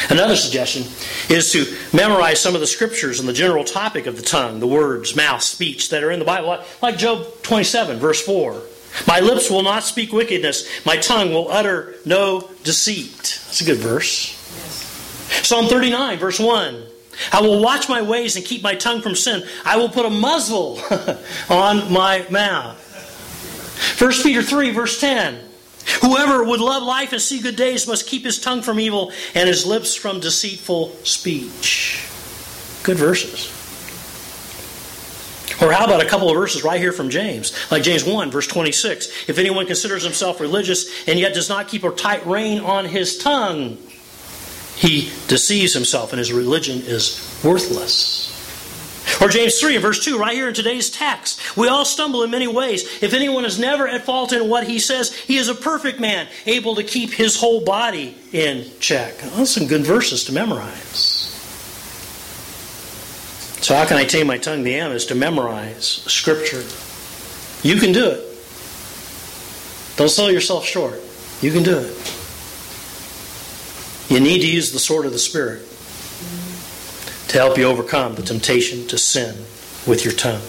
Another 0.09 0.35
suggestion 0.35 0.83
is 1.29 1.51
to 1.51 1.65
memorize 1.95 2.39
some 2.39 2.53
of 2.53 2.61
the 2.61 2.67
scriptures 2.67 3.19
on 3.19 3.25
the 3.25 3.33
general 3.33 3.63
topic 3.63 4.05
of 4.05 4.15
the 4.15 4.21
tongue, 4.21 4.59
the 4.59 4.67
words, 4.67 5.15
mouth, 5.15 5.41
speech 5.41 5.89
that 5.89 6.03
are 6.03 6.11
in 6.11 6.19
the 6.19 6.25
Bible, 6.25 6.63
like 6.81 6.97
Job 6.97 7.25
27, 7.41 7.97
verse 7.97 8.21
4. 8.21 8.61
My 9.07 9.19
lips 9.19 9.49
will 9.49 9.63
not 9.63 9.83
speak 9.83 10.13
wickedness, 10.13 10.85
my 10.85 10.97
tongue 10.97 11.33
will 11.33 11.49
utter 11.49 11.95
no 12.05 12.49
deceit. 12.63 13.41
That's 13.45 13.61
a 13.61 13.65
good 13.65 13.77
verse. 13.77 14.33
Psalm 15.43 15.65
39, 15.65 16.19
verse 16.19 16.39
1. 16.39 16.83
I 17.31 17.41
will 17.41 17.61
watch 17.61 17.89
my 17.89 18.01
ways 18.01 18.35
and 18.35 18.45
keep 18.45 18.63
my 18.63 18.75
tongue 18.75 19.01
from 19.01 19.15
sin. 19.15 19.43
I 19.65 19.77
will 19.77 19.89
put 19.89 20.05
a 20.05 20.09
muzzle 20.09 20.79
on 21.49 21.91
my 21.91 22.25
mouth. 22.29 22.83
1 23.99 24.11
Peter 24.23 24.41
3, 24.41 24.71
verse 24.71 24.99
10. 24.99 25.39
Whoever 26.01 26.43
would 26.43 26.59
love 26.59 26.83
life 26.83 27.13
and 27.13 27.21
see 27.21 27.39
good 27.39 27.55
days 27.55 27.87
must 27.87 28.07
keep 28.07 28.25
his 28.25 28.39
tongue 28.39 28.61
from 28.61 28.79
evil 28.79 29.11
and 29.33 29.47
his 29.47 29.65
lips 29.65 29.95
from 29.95 30.19
deceitful 30.19 30.89
speech. 31.03 32.03
Good 32.83 32.97
verses. 32.97 33.53
Or 35.61 35.71
how 35.71 35.85
about 35.85 36.03
a 36.03 36.07
couple 36.07 36.29
of 36.29 36.35
verses 36.35 36.63
right 36.63 36.79
here 36.79 36.91
from 36.91 37.09
James, 37.09 37.57
like 37.71 37.81
James 37.81 38.03
1, 38.03 38.29
verse 38.29 38.45
26. 38.45 39.29
If 39.29 39.39
anyone 39.39 39.65
considers 39.65 40.03
himself 40.03 40.39
religious 40.39 41.07
and 41.07 41.17
yet 41.19 41.33
does 41.33 41.49
not 41.49 41.67
keep 41.67 41.83
a 41.83 41.91
tight 41.91 42.25
rein 42.27 42.59
on 42.59 42.85
his 42.85 43.17
tongue, 43.17 43.77
he 44.77 45.11
deceives 45.27 45.73
himself 45.73 46.13
and 46.13 46.19
his 46.19 46.31
religion 46.31 46.81
is 46.85 47.41
worthless. 47.43 48.27
Or 49.19 49.27
James 49.27 49.59
3 49.59 49.77
verse 49.77 50.05
2, 50.05 50.19
right 50.19 50.33
here 50.33 50.47
in 50.47 50.53
today's 50.53 50.91
text. 50.91 51.57
We 51.57 51.67
all 51.67 51.83
stumble 51.83 52.21
in 52.21 52.29
many 52.29 52.45
ways. 52.45 53.01
If 53.01 53.15
anyone 53.15 53.43
is 53.43 53.57
never 53.57 53.87
at 53.87 54.05
fault 54.05 54.33
in 54.33 54.47
what 54.47 54.67
he 54.67 54.77
says, 54.77 55.15
he 55.15 55.37
is 55.37 55.49
a 55.49 55.55
perfect 55.55 55.99
man, 55.99 56.27
able 56.45 56.75
to 56.75 56.83
keep 56.83 57.11
his 57.11 57.39
whole 57.39 57.65
body 57.65 58.15
in 58.31 58.69
check. 58.79 59.19
Well, 59.23 59.37
that's 59.37 59.51
some 59.51 59.65
good 59.65 59.81
verses 59.81 60.25
to 60.25 60.31
memorize. 60.31 61.15
So, 63.63 63.75
how 63.75 63.87
can 63.87 63.97
I 63.97 64.05
tame 64.05 64.27
my 64.27 64.37
tongue? 64.37 64.63
The 64.63 64.75
M 64.75 64.91
is 64.91 65.07
to 65.07 65.15
memorize 65.15 65.85
Scripture. 65.85 66.63
You 67.67 67.79
can 67.81 67.91
do 67.91 68.11
it. 68.11 68.23
Don't 69.97 70.09
sell 70.09 70.31
yourself 70.31 70.63
short. 70.63 71.01
You 71.41 71.51
can 71.51 71.63
do 71.63 71.79
it. 71.79 72.16
You 74.09 74.19
need 74.19 74.39
to 74.39 74.47
use 74.47 74.71
the 74.71 74.79
sword 74.79 75.05
of 75.05 75.11
the 75.11 75.19
Spirit 75.19 75.67
to 77.29 77.37
help 77.37 77.57
you 77.57 77.65
overcome 77.65 78.15
the 78.15 78.21
temptation 78.21 78.87
to 78.87 78.97
sin 78.97 79.35
with 79.85 80.05
your 80.05 80.13
tongue. 80.13 80.41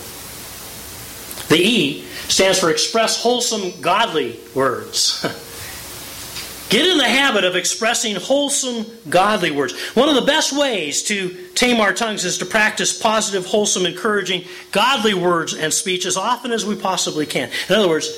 The 1.48 1.58
E 1.58 2.04
stands 2.28 2.58
for 2.58 2.70
express 2.70 3.22
wholesome, 3.22 3.80
godly 3.80 4.38
words. 4.54 5.24
Get 6.68 6.86
in 6.86 6.98
the 6.98 7.08
habit 7.08 7.44
of 7.44 7.56
expressing 7.56 8.14
wholesome, 8.16 8.84
godly 9.08 9.50
words. 9.50 9.72
One 9.94 10.10
of 10.10 10.14
the 10.14 10.22
best 10.22 10.52
ways 10.52 11.02
to 11.04 11.30
tame 11.54 11.80
our 11.80 11.94
tongues 11.94 12.26
is 12.26 12.38
to 12.38 12.46
practice 12.46 12.96
positive, 12.96 13.46
wholesome, 13.46 13.86
encouraging, 13.86 14.44
godly 14.70 15.14
words 15.14 15.54
and 15.54 15.72
speech 15.72 16.04
as 16.04 16.18
often 16.18 16.52
as 16.52 16.66
we 16.66 16.76
possibly 16.76 17.24
can. 17.24 17.50
In 17.70 17.74
other 17.74 17.88
words, 17.88 18.10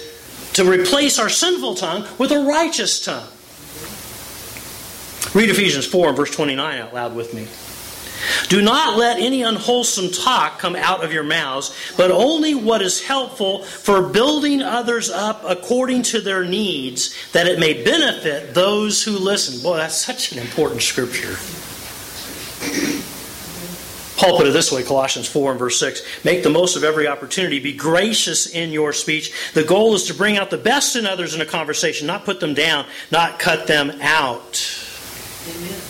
to 0.54 0.68
replace 0.68 1.20
our 1.20 1.28
sinful 1.28 1.76
tongue 1.76 2.04
with 2.18 2.32
a 2.32 2.40
righteous 2.40 3.04
tongue. 3.04 3.28
Read 5.34 5.50
Ephesians 5.50 5.86
4 5.86 6.08
and 6.08 6.16
verse 6.16 6.30
29 6.30 6.78
out 6.78 6.94
loud 6.94 7.14
with 7.14 7.34
me. 7.34 7.46
Do 8.48 8.60
not 8.60 8.98
let 8.98 9.18
any 9.18 9.42
unwholesome 9.42 10.10
talk 10.10 10.58
come 10.58 10.76
out 10.76 11.04
of 11.04 11.12
your 11.12 11.22
mouths, 11.22 11.74
but 11.96 12.10
only 12.10 12.54
what 12.54 12.82
is 12.82 13.02
helpful 13.02 13.62
for 13.62 14.02
building 14.02 14.60
others 14.62 15.10
up 15.10 15.42
according 15.46 16.02
to 16.04 16.20
their 16.20 16.44
needs, 16.44 17.14
that 17.32 17.46
it 17.46 17.58
may 17.58 17.82
benefit 17.82 18.54
those 18.54 19.02
who 19.02 19.12
listen. 19.12 19.62
Boy, 19.62 19.78
that's 19.78 19.96
such 19.96 20.32
an 20.32 20.38
important 20.38 20.82
scripture. 20.82 21.36
Paul 24.16 24.36
put 24.36 24.46
it 24.46 24.52
this 24.52 24.70
way 24.70 24.82
Colossians 24.82 25.26
4 25.26 25.52
and 25.52 25.58
verse 25.58 25.80
6 25.80 26.24
Make 26.24 26.42
the 26.42 26.50
most 26.50 26.76
of 26.76 26.84
every 26.84 27.06
opportunity. 27.06 27.58
Be 27.58 27.72
gracious 27.72 28.46
in 28.46 28.70
your 28.70 28.92
speech. 28.92 29.32
The 29.54 29.64
goal 29.64 29.94
is 29.94 30.04
to 30.08 30.14
bring 30.14 30.36
out 30.36 30.50
the 30.50 30.58
best 30.58 30.94
in 30.94 31.06
others 31.06 31.34
in 31.34 31.40
a 31.40 31.46
conversation, 31.46 32.06
not 32.06 32.26
put 32.26 32.38
them 32.38 32.52
down, 32.52 32.84
not 33.10 33.38
cut 33.38 33.66
them 33.66 33.92
out. 34.02 34.89
Amen. 35.48 35.80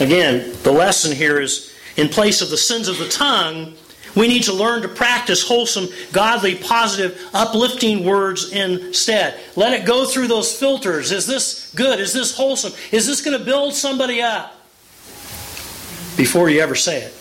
Again, 0.00 0.56
the 0.62 0.72
lesson 0.72 1.12
here 1.14 1.40
is 1.40 1.74
in 1.96 2.08
place 2.08 2.40
of 2.40 2.50
the 2.50 2.56
sins 2.56 2.88
of 2.88 2.98
the 2.98 3.08
tongue, 3.08 3.74
we 4.16 4.26
need 4.26 4.44
to 4.44 4.52
learn 4.52 4.82
to 4.82 4.88
practice 4.88 5.46
wholesome, 5.46 5.88
godly, 6.12 6.56
positive, 6.56 7.28
uplifting 7.32 8.04
words 8.04 8.52
instead. 8.52 9.38
Let 9.56 9.72
it 9.72 9.86
go 9.86 10.04
through 10.04 10.26
those 10.26 10.52
filters. 10.52 11.12
Is 11.12 11.26
this 11.26 11.72
good? 11.74 12.00
Is 12.00 12.12
this 12.12 12.36
wholesome? 12.36 12.72
Is 12.90 13.06
this 13.06 13.20
going 13.20 13.38
to 13.38 13.44
build 13.44 13.74
somebody 13.74 14.20
up? 14.20 14.56
Before 16.16 16.50
you 16.50 16.60
ever 16.60 16.74
say 16.74 17.02
it. 17.02 17.16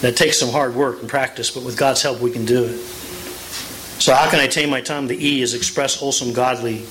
That 0.00 0.16
takes 0.16 0.38
some 0.38 0.48
hard 0.48 0.74
work 0.74 1.00
and 1.00 1.08
practice, 1.08 1.50
but 1.50 1.62
with 1.62 1.76
God's 1.76 2.02
help, 2.02 2.20
we 2.20 2.30
can 2.30 2.44
do 2.44 2.64
it. 2.64 2.78
So, 4.00 4.12
how 4.14 4.28
can 4.28 4.40
I 4.40 4.48
tame 4.48 4.68
my 4.68 4.80
tongue? 4.80 5.06
The 5.06 5.24
E 5.24 5.42
is 5.42 5.54
express 5.54 5.94
wholesome, 5.94 6.32
godly 6.32 6.86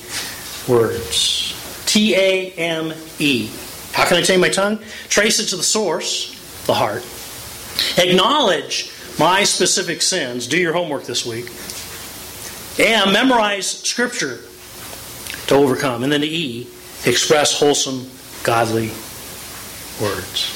words. 0.66 1.54
T 1.92 2.14
A 2.16 2.52
M 2.52 2.94
E. 3.18 3.50
How 3.92 4.06
can 4.06 4.16
I 4.16 4.22
tame 4.22 4.40
my 4.40 4.48
tongue? 4.48 4.78
Trace 5.10 5.40
it 5.40 5.48
to 5.48 5.56
the 5.56 5.62
source, 5.62 6.64
the 6.64 6.72
heart. 6.72 7.04
Acknowledge 7.98 8.90
my 9.18 9.44
specific 9.44 10.00
sins. 10.00 10.46
Do 10.46 10.56
your 10.56 10.72
homework 10.72 11.04
this 11.04 11.26
week. 11.26 11.50
And 12.80 13.12
memorize 13.12 13.66
Scripture 13.66 14.38
to 15.48 15.54
overcome. 15.54 16.02
And 16.02 16.10
then 16.10 16.22
the 16.22 16.34
E, 16.34 16.66
express 17.04 17.58
wholesome, 17.58 18.08
godly 18.42 18.88
words. 20.00 20.48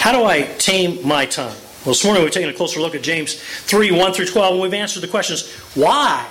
How 0.00 0.12
do 0.12 0.24
I 0.24 0.44
tame 0.56 1.06
my 1.06 1.26
tongue? 1.26 1.54
Well, 1.84 1.92
this 1.92 2.02
morning 2.02 2.22
we've 2.22 2.32
taken 2.32 2.48
a 2.48 2.54
closer 2.54 2.80
look 2.80 2.94
at 2.94 3.02
James 3.02 3.34
3 3.34 3.90
1 3.90 4.14
through 4.14 4.28
12, 4.28 4.52
and 4.54 4.62
we've 4.62 4.72
answered 4.72 5.00
the 5.00 5.08
questions 5.08 5.52
why 5.74 6.26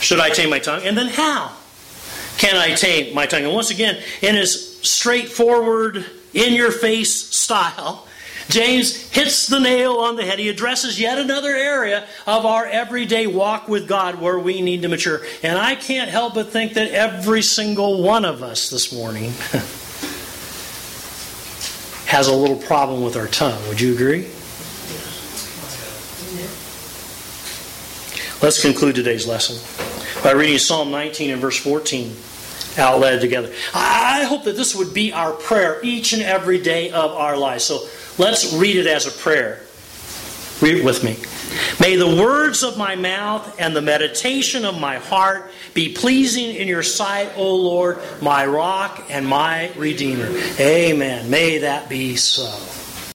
should 0.00 0.18
I 0.18 0.30
tame 0.30 0.50
my 0.50 0.58
tongue? 0.58 0.82
And 0.82 0.98
then 0.98 1.06
how? 1.06 1.52
Can 2.38 2.56
I 2.56 2.74
tame 2.74 3.14
my 3.14 3.26
tongue? 3.26 3.44
And 3.44 3.52
once 3.52 3.70
again, 3.70 4.00
in 4.22 4.34
his 4.34 4.78
straightforward, 4.82 6.04
in 6.34 6.52
your 6.54 6.70
face 6.70 7.36
style, 7.36 8.06
James 8.48 9.10
hits 9.10 9.46
the 9.46 9.58
nail 9.58 9.94
on 9.94 10.16
the 10.16 10.24
head. 10.24 10.38
He 10.38 10.48
addresses 10.48 11.00
yet 11.00 11.18
another 11.18 11.54
area 11.54 12.06
of 12.26 12.46
our 12.46 12.64
everyday 12.64 13.26
walk 13.26 13.66
with 13.68 13.88
God 13.88 14.20
where 14.20 14.38
we 14.38 14.60
need 14.60 14.82
to 14.82 14.88
mature. 14.88 15.22
And 15.42 15.58
I 15.58 15.74
can't 15.74 16.10
help 16.10 16.34
but 16.34 16.50
think 16.50 16.74
that 16.74 16.92
every 16.92 17.42
single 17.42 18.02
one 18.02 18.24
of 18.24 18.42
us 18.42 18.70
this 18.70 18.92
morning 18.92 19.30
has 22.06 22.28
a 22.28 22.34
little 22.34 22.56
problem 22.56 23.02
with 23.02 23.16
our 23.16 23.26
tongue. 23.26 23.66
Would 23.68 23.80
you 23.80 23.94
agree? 23.94 24.28
Let's 28.42 28.60
conclude 28.60 28.94
today's 28.94 29.26
lesson 29.26 29.85
by 30.22 30.32
reading 30.32 30.58
Psalm 30.58 30.90
19 30.90 31.30
and 31.30 31.40
verse 31.40 31.56
14 31.58 32.14
out 32.78 33.00
loud 33.00 33.20
together. 33.20 33.52
I 33.74 34.24
hope 34.24 34.44
that 34.44 34.56
this 34.56 34.74
would 34.74 34.92
be 34.92 35.12
our 35.12 35.32
prayer 35.32 35.80
each 35.82 36.12
and 36.12 36.22
every 36.22 36.60
day 36.60 36.90
of 36.90 37.12
our 37.12 37.36
lives. 37.36 37.64
So 37.64 37.86
let's 38.18 38.52
read 38.54 38.76
it 38.76 38.86
as 38.86 39.06
a 39.06 39.10
prayer. 39.10 39.60
Read 40.60 40.76
it 40.76 40.84
with 40.84 41.04
me. 41.04 41.16
May 41.80 41.96
the 41.96 42.22
words 42.22 42.62
of 42.62 42.76
my 42.76 42.96
mouth 42.96 43.56
and 43.58 43.74
the 43.74 43.82
meditation 43.82 44.64
of 44.64 44.78
my 44.80 44.96
heart 44.96 45.50
be 45.74 45.92
pleasing 45.92 46.56
in 46.56 46.66
your 46.68 46.82
sight, 46.82 47.32
O 47.36 47.54
Lord, 47.54 47.98
my 48.20 48.46
rock 48.46 49.04
and 49.10 49.26
my 49.26 49.72
redeemer. 49.76 50.28
Amen. 50.58 51.30
May 51.30 51.58
that 51.58 51.88
be 51.88 52.16
so. 52.16 52.85